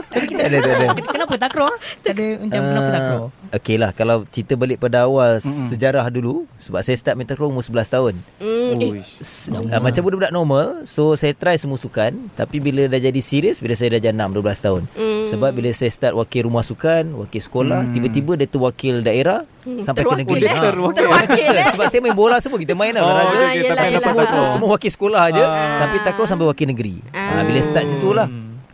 Tak 0.09 0.25
ada 0.49 0.57
tak 0.57 0.73
ada 0.73 0.87
Kenapa 1.05 1.33
takraw? 1.37 1.69
Tak 2.01 2.11
ada 2.17 2.25
macam 2.41 2.61
kenapa 2.65 2.89
takraw? 2.89 3.21
Okey 3.51 3.75
lah 3.75 3.89
Kalau 3.91 4.23
cerita 4.27 4.53
balik 4.53 4.77
pada 4.77 5.03
awal 5.03 5.37
mm 5.37 5.67
Sejarah 5.67 6.05
dulu 6.07 6.45
Sebab 6.55 6.79
saya 6.79 6.93
start 6.93 7.13
main 7.13 7.25
takraw 7.25 7.47
umur 7.47 7.61
11 7.61 7.89
tahun 7.89 8.13
Mm, 8.39 8.77
eh. 8.77 9.01
S- 9.19 9.49
uh, 9.49 9.79
Macam 9.79 10.01
budak-budak 10.01 10.29
normal 10.29 10.83
So 10.83 11.13
saya 11.13 11.33
try 11.33 11.55
semua 11.55 11.75
sukan 11.75 12.29
Tapi 12.31 12.57
bila 12.57 12.85
dah 12.85 12.97
jadi 12.97 13.17
serius 13.19 13.57
Bila 13.57 13.73
saya 13.73 13.95
dah 13.95 14.01
6 14.05 14.13
12 14.13 14.37
tahun 14.59 14.81
Mm. 14.91 15.23
Sebab 15.25 15.49
bila 15.51 15.69
saya 15.71 15.89
start 15.89 16.13
wakil 16.13 16.45
rumah 16.45 16.61
sukan 16.61 17.17
Wakil 17.17 17.41
sekolah 17.41 17.89
Tiba-tiba 17.89 18.31
dia 18.35 18.45
tu 18.45 18.59
wakil 18.59 19.01
daerah 19.01 19.43
Sampai 19.79 20.01
ke 20.01 20.07
terwakil, 20.07 20.23
negeri 20.23 20.41
eh? 20.41 20.51
Ha. 20.51 20.63
Terwakil. 20.63 20.97
Terwakil, 20.99 21.45
eh? 21.51 21.65
Sebab 21.73 21.85
saya 21.87 21.99
main 21.99 22.15
bola 22.15 22.37
semua 22.37 22.57
Kita 22.57 22.73
main 22.73 22.91
lah 22.91 23.01
Oh, 23.01 23.09
okey, 23.09 23.19
okey. 23.19 23.57
yelah, 23.59 23.75
Tapi 23.75 23.87
yelah. 23.87 24.01
semua, 24.01 24.23
Ah. 24.23 24.49
semua 24.49 24.67
wakil 24.71 24.91
sekolah 24.91 25.23
je 25.29 25.43
Tapi 25.75 25.95
takraw 26.01 26.25
sampai 26.25 26.45
wakil 26.45 26.67
negeri 26.67 26.95
Ah. 27.09 27.19
ha, 27.31 27.43
Bila 27.43 27.59
start 27.59 27.85
situ 27.85 28.09
lah 28.11 28.29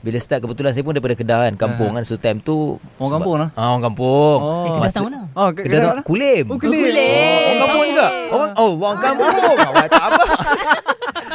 Bila 0.06 0.18
start 0.18 0.38
kebetulan 0.40 0.70
saya 0.70 0.86
pun 0.86 0.94
daripada 0.94 1.14
Kedah 1.14 1.40
kan 1.44 1.54
Kampung 1.58 1.92
kan. 1.92 2.06
So 2.06 2.14
time 2.16 2.38
tu 2.38 2.78
Orang 2.96 3.18
kampung 3.18 3.36
lah? 3.36 3.50
ah, 3.52 3.74
Orang 3.74 3.84
kampung. 3.84 4.38
Eh, 4.38 4.70
Kedah 4.70 4.78
Masa- 4.80 4.96
tahu 4.96 5.06
mana? 5.08 5.20
Oh, 5.34 5.50
ke- 5.50 5.66
Kedah 5.66 5.80
Kedah 5.82 5.90
tu 5.92 6.06
Kulim. 6.06 6.44
Oh, 6.46 6.58
Kulim. 6.58 6.78
Kulim. 6.80 7.42
Orang 7.42 7.60
kampung 7.60 7.84
juga? 7.88 8.08
Orang 8.30 8.50
Oh 8.56 8.70
orang 8.78 9.00
kampung. 9.00 9.34
Awak 9.66 9.88
tak 9.90 10.04
apa. 10.06 10.24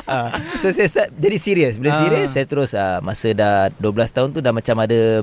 Ah, 0.06 0.26
So 0.56 0.66
saya 0.68 0.86
start 0.86 1.14
Jadi 1.14 1.36
serius 1.36 1.74
Bila 1.76 1.92
Ah. 1.92 1.98
serius 2.00 2.28
Saya 2.28 2.42
terus 2.42 2.74
ah, 2.74 2.98
Masa 2.98 3.30
dah 3.30 3.70
12 3.72 4.10
tahun 4.10 4.28
tu 4.30 4.40
Dah 4.40 4.50
macam 4.50 4.74
ada 4.76 5.22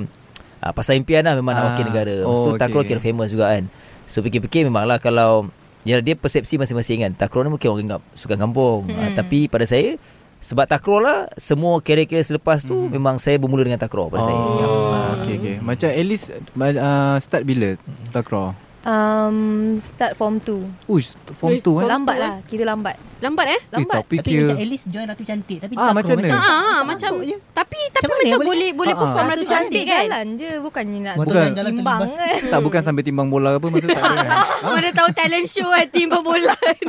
ah, 0.60 0.72
Pasal 0.72 0.96
impian 0.96 1.20
lah 1.22 1.36
Memang 1.36 1.51
nak 1.51 1.63
wakil 1.70 1.86
negara. 1.86 2.13
Lepas 2.18 2.32
Oh, 2.34 2.44
tu 2.46 2.50
okey, 2.50 2.62
takraw 2.62 2.82
okey. 2.82 2.89
kira 2.89 3.01
famous 3.01 3.27
juga 3.27 3.48
kan. 3.50 3.68
So 4.06 4.20
fikir-fikir 4.22 4.63
memanglah 4.63 4.96
Kalau 4.98 5.51
Ya 5.84 6.00
dia 6.00 6.16
persepsi 6.16 6.56
masing-masing 6.56 7.00
kan. 7.01 7.12
Takraw 7.13 7.44
ni 7.44 7.50
mungkin 7.50 7.68
orang 7.68 7.84
ingat 7.86 8.01
Sukan 8.12 8.36
kampung. 8.38 8.88
Ah, 8.92 9.12
Tapi 9.13 9.48
pada 9.48 9.63
saya 9.63 9.96
sebab 10.38 10.70
takraw 10.70 11.01
lah 11.01 11.20
Semua 11.34 11.82
kira-kira 11.82 12.22
selepas 12.22 12.62
tu 12.62 12.88
Memang 12.88 13.17
saya 13.17 13.41
bermula 13.41 13.65
dengan 13.65 13.82
takraw 13.82 14.06
pada 14.08 14.22
saya 14.24 14.38
Ya. 14.38 14.65
Oh, 14.70 15.08
okey 15.22 15.34
okey. 15.41 15.56
Macam 15.60 15.89
at 15.89 16.06
least 16.06 16.29
uh, 16.32 17.17
start 17.17 17.44
bila 17.44 17.74
takraw? 18.13 18.53
Um, 18.88 19.38
start 19.77 20.15
form 20.15 20.39
2. 20.39 20.88
Uish, 20.88 21.20
form 21.36 21.51
Eh, 21.51 21.60
2 21.60 21.84
eh. 21.84 21.88
Lambat 21.88 22.15
lah, 22.15 22.34
kira 22.41 22.63
lambat. 22.63 22.96
Lambat 23.20 23.46
eh? 23.46 23.51
Eh, 23.51 23.62
Lambat. 23.74 24.00
tapi 24.00 24.15
Tapi 24.15 24.29
kira 24.29 24.46
macam 24.48 24.58
at 24.58 24.67
least 24.70 24.86
join 24.88 25.03
Ratu 25.03 25.25
Cantik 25.25 25.58
Tapi 25.58 25.74
Ah, 25.74 25.89
macam 25.89 26.13
mana? 26.15 26.29
Ha, 26.29 26.38
tak 26.38 26.86
macam 26.86 27.12
masuk 27.12 27.22
je. 27.25 27.36
tapi 27.51 27.79
tapi 27.89 28.06
Macam 28.06 28.15
macam 28.15 28.38
boleh? 28.38 28.48
boleh 28.48 28.70
boleh 28.72 28.94
Ah, 28.94 29.00
perform 29.01 29.17
ah. 29.17 29.27
Ratu 29.27 29.36
Ratu 29.38 29.51
Cantik 29.51 29.84
kan? 29.84 30.00
jalan 30.00 30.25
je, 30.38 30.50
bukannya 30.62 31.00
nak 31.01 31.15
Bukan. 31.17 31.48
Jalan 31.51 31.72
timbang 31.74 32.00
kan. 32.08 32.41
tak 32.48 32.60
bukan 32.62 32.82
sampai 32.82 33.03
timbang 33.03 33.27
bola 33.27 33.50
apa 33.53 33.67
masa 33.67 33.88
tak 33.89 34.00
ada 34.00 34.15
kan? 34.15 34.29
Mana 34.72 34.89
tahu 34.94 35.10
talent 35.12 35.48
show 35.48 35.67
kan 35.67 35.86
tim 35.89 36.08
berbulan. 36.08 36.75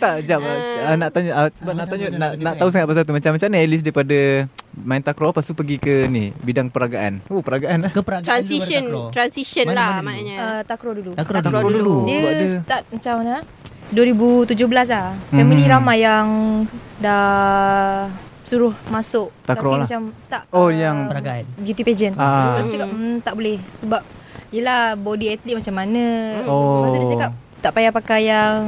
Tak, 0.00 0.24
jap. 0.24 0.40
Uh, 0.40 0.96
nak 0.96 1.12
tanya 1.12 1.30
uh, 1.36 1.48
sebab 1.52 1.76
nak 1.76 1.84
tanya 1.84 2.08
nak, 2.08 2.32
nak 2.40 2.54
tahu 2.56 2.72
sangat 2.72 2.88
pasal 2.88 3.04
tu 3.04 3.12
macam 3.12 3.36
macam 3.36 3.46
mana 3.46 3.60
at 3.60 3.68
least 3.68 3.84
daripada 3.84 4.48
main 4.72 5.04
takraw 5.04 5.28
lepas 5.28 5.44
tu 5.44 5.52
pergi 5.52 5.76
ke 5.76 6.08
ni 6.08 6.32
bidang 6.34 6.72
peragaan. 6.72 7.20
Oh, 7.28 7.44
peragaan 7.44 7.84
lah. 7.84 7.92
Ke 7.92 8.00
peragaan 8.00 8.24
Transition. 8.24 9.12
Transition 9.12 9.68
Mana- 9.68 9.76
lah 9.76 9.92
maknanya. 10.00 10.36
Uh, 10.40 10.62
takraw 10.80 10.96
dulu. 10.96 11.10
Takraw 11.12 11.40
Takraw 11.44 11.62
dulu. 11.62 11.76
dulu. 11.76 11.96
Dia, 12.08 12.16
sebab 12.16 12.32
dia 12.32 12.48
start 12.56 12.82
macam 12.88 13.14
mana? 13.20 13.36
2017 13.92 14.88
lah. 14.88 15.12
Family 15.28 15.64
Hmm. 15.66 15.72
ramai 15.76 15.98
yang 16.00 16.26
dah 16.96 18.08
suruh 18.40 18.72
masuk. 18.88 19.28
Takraw 19.44 19.76
Tapi 19.76 19.76
lah. 19.76 19.84
macam 19.84 20.00
tak. 20.26 20.42
Oh, 20.48 20.66
ah, 20.66 20.70
yang- 20.72 21.04
Peragaan 21.04 21.44
Beauty 21.60 21.82
pageant. 21.84 22.16
Ah. 22.16 22.56
Lepas 22.56 22.62
tu 22.64 22.72
cakap, 22.72 22.88
hmm, 22.88 23.16
tak 23.20 23.34
boleh. 23.36 23.56
Sebab, 23.76 24.02
yelah 24.48 24.96
body 24.96 25.26
athlete 25.30 25.58
macam 25.60 25.74
mana. 25.76 26.04
Oh. 26.48 26.80
Lepas 26.80 26.88
tu 26.88 26.98
dia 26.98 27.10
cakap, 27.12 27.30
tak 27.60 27.70
payah 27.76 27.92
pakai 27.92 28.20
yang 28.24 28.58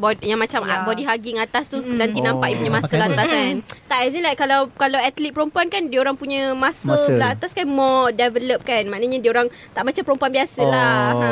body 0.00 0.24
yang 0.24 0.36
macam 0.36 0.64
Ya. 0.64 0.80
body 0.82 1.04
hugging 1.04 1.36
atas 1.36 1.68
tu 1.68 1.76
Mm-mm. 1.76 1.94
nanti 1.94 2.18
nampak 2.18 2.40
Oh. 2.42 2.50
dia 2.50 2.58
punya 2.58 2.72
muscle 2.72 2.96
Pakai 2.96 3.10
atas 3.10 3.28
kan. 3.28 3.54
Tak 3.84 3.98
as 4.00 4.12
in 4.12 4.22
like 4.22 4.34
kalau 4.34 4.60
kalau 4.72 4.96
atlet 4.96 5.30
perempuan 5.30 5.66
kan 5.66 5.82
dia 5.84 5.98
orang 5.98 6.14
punya 6.14 6.50
muscle, 6.52 6.90
Muscle. 6.90 7.14
belah 7.14 7.30
atas 7.30 7.52
kan 7.52 7.66
more 7.66 8.08
develop 8.10 8.62
kan. 8.62 8.86
Maknanya 8.86 9.18
dia 9.18 9.30
orang 9.30 9.46
tak 9.70 9.82
macam 9.82 10.02
perempuan 10.02 10.32
biasa 10.32 10.62
lah. 10.64 10.96
Oh. 11.10 11.20
Ha. 11.20 11.30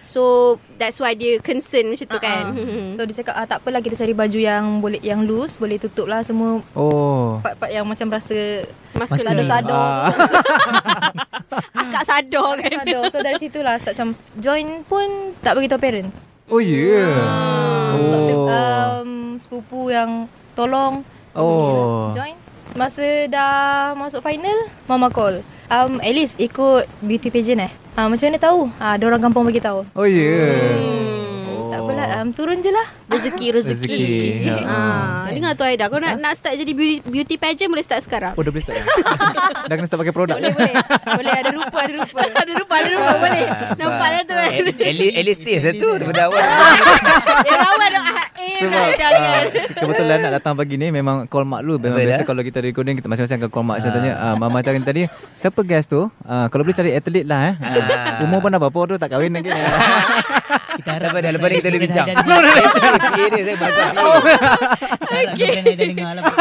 So 0.00 0.22
that's 0.74 0.98
why 0.98 1.12
dia 1.12 1.38
concern 1.38 1.88
macam 1.88 2.06
tu 2.06 2.18
kan. 2.18 2.44
Uh-uh. 2.50 2.86
So 2.92 3.04
dia 3.04 3.14
cakap 3.16 3.34
ah, 3.34 3.46
tak 3.46 3.58
apalah 3.60 3.78
kita 3.78 3.94
cari 3.94 4.12
baju 4.12 4.36
yang 4.36 4.64
boleh 4.78 4.98
yang 5.00 5.22
loose 5.22 5.54
boleh 5.54 5.78
tutup 5.78 6.04
lah 6.04 6.20
semua 6.20 6.58
Oh. 6.72 7.38
part-part 7.38 7.70
yang 7.70 7.86
macam 7.86 8.08
rasa 8.08 8.66
Muscle 8.92 9.22
ada 9.22 9.40
sadar 9.40 9.72
Ah. 9.72 10.12
akak 11.74 12.04
sadar 12.04 12.50
kan. 12.58 12.70
sadar. 12.82 13.02
So 13.08 13.18
dari 13.20 13.38
situlah 13.38 13.76
start 13.76 13.94
macam 13.94 14.08
join 14.36 14.66
pun 14.84 15.08
tak 15.38 15.54
beritahu 15.54 15.78
parents. 15.78 16.28
Oh 16.52 16.60
ya. 16.60 17.00
Yeah. 17.00 17.16
Ah, 17.16 17.96
Sebab 17.96 18.20
um, 18.28 19.10
sepupu 19.40 19.88
yang 19.88 20.28
tolong 20.52 21.00
Oh. 21.32 22.12
join. 22.12 22.36
Masa 22.76 23.24
dah 23.24 23.96
masuk 23.96 24.20
final, 24.20 24.68
mama 24.84 25.08
call. 25.08 25.40
Um, 25.72 25.96
at 26.04 26.12
least 26.12 26.36
ikut 26.36 26.84
beauty 27.00 27.32
pageant 27.32 27.64
eh. 27.64 27.72
Ah, 27.96 28.04
macam 28.04 28.28
mana 28.28 28.36
tahu? 28.36 28.68
Ah, 28.76 29.00
orang 29.00 29.24
kampung 29.24 29.48
bagi 29.48 29.64
tahu. 29.64 29.88
Oh 29.96 30.04
ya. 30.04 30.20
Yeah. 30.20 30.76
Hmm. 30.76 31.72
Tak 31.72 31.78
apalah, 31.88 32.08
um, 32.20 32.28
turun 32.36 32.60
je 32.60 32.68
lah. 32.68 32.84
Rezeki 33.08 33.46
rezeki. 33.56 33.88
Rezeki. 33.88 34.44
Ya. 34.44 34.56
Ha, 34.60 34.76
dengar 35.36 35.52
tu 35.56 35.64
Aida. 35.64 35.84
Kau 35.88 35.98
nak 35.98 36.14
nak 36.20 36.32
start 36.36 36.54
jadi 36.56 36.72
beauty, 36.72 36.96
beauty 37.04 37.34
pageant 37.40 37.70
boleh 37.72 37.84
start 37.84 38.02
sekarang. 38.04 38.32
Oh 38.36 38.42
dah 38.44 38.52
boleh 38.52 38.64
start 38.64 38.76
dah. 38.80 38.86
dah 39.68 39.74
kena 39.74 39.86
start 39.88 40.00
pakai 40.04 40.14
produk. 40.14 40.36
Boleh, 40.36 40.52
boleh. 40.52 40.74
boleh, 41.16 41.32
ada 41.32 41.50
rupa, 41.52 41.78
ada 41.82 41.94
rupa. 41.96 42.20
ada 42.42 42.52
rupa 42.52 42.74
ada 42.76 42.88
rupa 42.92 43.12
boleh. 43.18 43.46
Nampak 43.80 44.08
dah 44.08 44.22
tu 44.22 44.34
kan. 44.34 44.48
At, 44.48 44.64
at 44.80 44.94
least, 44.96 45.14
at 45.16 45.24
least 45.24 45.40
taste 45.42 45.64
lah 45.66 45.74
tu 45.76 45.90
Daripada 45.96 46.20
awal 46.28 46.40
Dia 47.44 47.54
rawan 47.56 47.88
tu. 47.92 48.02
Ah, 48.02 48.26
Eh, 48.42 48.58
Sebab 48.58 48.90
uh, 48.90 49.42
kebetulan 49.70 50.18
nak 50.18 50.32
datang 50.42 50.58
pagi 50.58 50.74
ni 50.74 50.90
memang 50.90 51.30
call 51.30 51.46
mak 51.46 51.62
dulu. 51.62 51.78
Memang 51.78 51.94
Betul, 51.94 52.10
biasa 52.10 52.22
eh? 52.22 52.26
kalau 52.26 52.42
kita 52.42 52.58
recording 52.58 52.98
kita 52.98 53.06
masing-masing 53.06 53.38
akan 53.38 53.50
call 53.54 53.62
mak 53.62 53.76
macam 53.78 53.92
tanya. 53.94 54.12
Uh, 54.18 54.34
mama 54.34 54.58
cakap 54.66 54.82
tadi, 54.82 55.02
siapa 55.38 55.60
guest 55.62 55.94
tu? 55.94 56.10
Kalau 56.26 56.62
boleh 56.66 56.74
cari 56.74 56.90
atlet 56.90 57.22
lah 57.22 57.54
eh. 57.54 57.54
Ah. 57.62 58.26
Umur 58.26 58.42
pun 58.42 58.50
dah 58.50 58.58
berapa 58.58 58.80
tu 58.90 58.94
tak 58.98 59.14
kahwin 59.14 59.30
lagi. 59.30 59.50
Kita 60.82 60.90
harap 60.98 61.12
Lepas 61.12 61.48
ni 61.48 61.56
kita 61.62 61.68
boleh 61.70 61.82
bincang 61.86 62.06
dia 63.32 63.42
saya 63.44 63.56
bantu 63.56 63.82
okay. 65.30 65.62
Dia 65.62 65.74
dengar 65.78 66.10
lah. 66.18 66.24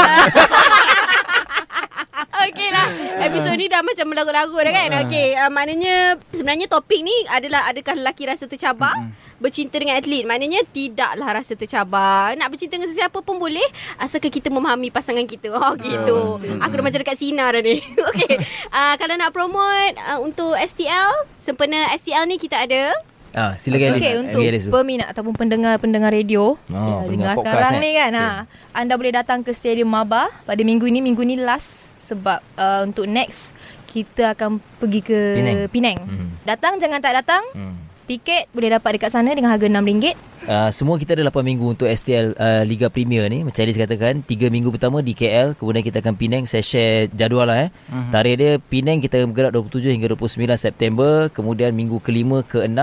Okey 2.41 2.69
lah. 2.73 2.87
Episod 3.29 3.53
ni 3.53 3.69
dah 3.69 3.85
macam 3.85 4.05
melagu-lagu 4.09 4.57
dah 4.57 4.73
kan? 4.73 4.89
Okey 5.05 5.37
uh, 5.37 5.51
Maknanya 5.53 6.17
Sebenarnya 6.33 6.65
topik 6.65 7.05
ni 7.05 7.13
adalah 7.29 7.69
Adakah 7.69 7.93
lelaki 8.01 8.25
rasa 8.25 8.49
tercabar? 8.49 8.97
Bercinta 9.37 9.77
dengan 9.77 10.01
atlet. 10.01 10.25
Maknanya 10.25 10.65
tidaklah 10.69 11.37
rasa 11.37 11.53
tercabar. 11.53 12.33
Nak 12.33 12.49
bercinta 12.49 12.81
dengan 12.81 12.89
sesiapa 12.89 13.21
pun 13.21 13.37
boleh 13.37 13.65
Asalkan 14.01 14.33
kita 14.33 14.49
memahami 14.49 14.89
pasangan 14.89 15.25
kita. 15.29 15.53
Oh 15.53 15.77
gitu. 15.77 16.41
Aku 16.41 16.73
dah 16.73 16.83
macam 16.83 16.99
dekat 17.01 17.17
Sina 17.21 17.53
dah 17.53 17.61
ni. 17.61 17.77
Okey. 18.09 18.35
Uh, 18.73 18.93
Kalau 18.97 19.13
nak 19.17 19.29
promote 19.33 19.95
uh, 20.01 20.17
Untuk 20.25 20.57
STL 20.57 21.29
Sempena 21.41 21.93
STL 21.93 22.25
ni 22.25 22.41
kita 22.41 22.57
ada 22.65 22.93
ah, 23.33 23.53
Silakan 23.55 23.97
Okay, 23.97 24.11
Alice. 24.11 24.21
untuk 24.21 24.41
Alice 24.41 24.67
peminat 24.67 25.07
ataupun 25.09 25.33
pendengar-pendengar 25.33 26.11
radio, 26.11 26.55
Oh, 26.67 26.75
ya, 26.75 26.95
pendengar 27.07 27.35
dengar 27.35 27.35
sekarang 27.41 27.73
eh. 27.73 27.81
ni 27.81 27.89
kan, 27.95 28.11
ha, 28.13 28.27
anda 28.71 28.93
boleh 28.95 29.11
datang 29.11 29.41
ke 29.41 29.51
Stadium 29.51 29.89
Maba 29.89 30.29
pada 30.45 30.61
minggu 30.61 30.85
ini, 30.85 31.01
minggu 31.01 31.25
ni 31.25 31.35
last 31.35 31.95
sebab 31.97 32.39
uh, 32.55 32.85
untuk 32.85 33.09
next 33.09 33.55
kita 33.91 34.31
akan 34.31 34.63
pergi 34.79 35.01
ke 35.03 35.19
Penang. 35.35 35.57
Penang. 35.67 35.97
Mhm. 36.07 36.27
Datang 36.47 36.73
jangan 36.79 36.99
tak 37.03 37.13
datang. 37.19 37.43
Hmm. 37.51 37.75
Tiket 38.11 38.51
boleh 38.51 38.75
dapat 38.75 38.99
dekat 38.99 39.15
sana 39.15 39.31
dengan 39.31 39.55
harga 39.55 39.71
RM6. 39.71 40.19
Uh, 40.43 40.67
semua 40.75 40.99
kita 40.99 41.15
ada 41.15 41.31
8 41.31 41.47
minggu 41.47 41.63
untuk 41.63 41.87
STL 41.87 42.35
uh, 42.35 42.67
Liga 42.67 42.89
Premier 42.89 43.29
ni 43.29 43.45
Macam 43.45 43.61
Alice 43.61 43.77
katakan 43.77 44.25
3 44.25 44.49
minggu 44.49 44.73
pertama 44.73 44.99
di 45.05 45.13
KL 45.13 45.53
Kemudian 45.53 45.85
kita 45.85 46.01
akan 46.01 46.17
Penang 46.17 46.49
Saya 46.49 46.65
share 46.65 47.13
jadual 47.13 47.45
lah 47.45 47.69
eh 47.69 47.69
uh-huh. 47.69 48.09
Tarikh 48.09 48.35
dia 48.41 48.51
Penang 48.57 49.05
kita 49.05 49.21
bergerak 49.29 49.53
27 49.53 49.93
hingga 49.93 50.17
29 50.17 50.49
September 50.57 51.29
Kemudian 51.29 51.77
minggu 51.77 52.01
kelima 52.01 52.41
ke 52.41 52.65
6 52.65 52.73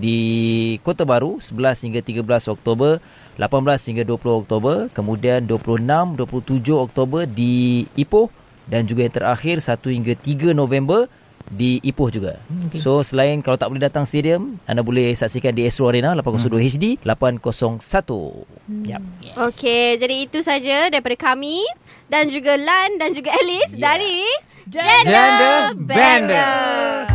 Di 0.00 0.18
Kota 0.80 1.04
Baru 1.04 1.44
11 1.44 1.92
hingga 1.92 2.00
13 2.00 2.24
Oktober 2.56 3.04
18 3.36 3.88
hingga 3.92 4.02
20 4.08 4.40
Oktober 4.48 4.76
Kemudian 4.96 5.44
26, 5.44 6.24
27 6.24 6.72
Oktober 6.72 7.28
di 7.28 7.84
Ipoh 8.00 8.32
Dan 8.64 8.88
juga 8.88 9.04
yang 9.04 9.12
terakhir 9.12 9.60
1 9.60 9.76
hingga 9.92 10.16
3 10.16 10.56
November 10.56 11.04
di 11.54 11.78
Ipoh 11.86 12.10
juga. 12.10 12.42
Okay. 12.68 12.82
So 12.82 13.00
selain 13.06 13.38
kalau 13.40 13.54
tak 13.54 13.70
boleh 13.70 13.82
datang 13.82 14.02
stadium, 14.02 14.58
anda 14.66 14.82
boleh 14.82 15.14
saksikan 15.14 15.54
di 15.54 15.64
Astro 15.64 15.88
Arena 15.88 16.10
802 16.18 16.58
HD 16.74 16.84
801. 17.06 18.90
Yap. 18.90 19.02
Okey 19.50 20.00
Jadi 20.00 20.24
itu 20.24 20.40
saja 20.40 20.88
Daripada 20.88 21.16
kami 21.20 21.60
Dan 22.08 22.32
juga 22.32 22.56
Lan 22.56 22.96
Dan 22.96 23.12
juga 23.12 23.36
Alice 23.36 23.76
Ya. 23.76 23.92
Dari 23.92 24.24
Gender 24.64 25.76
Bender. 25.76 27.13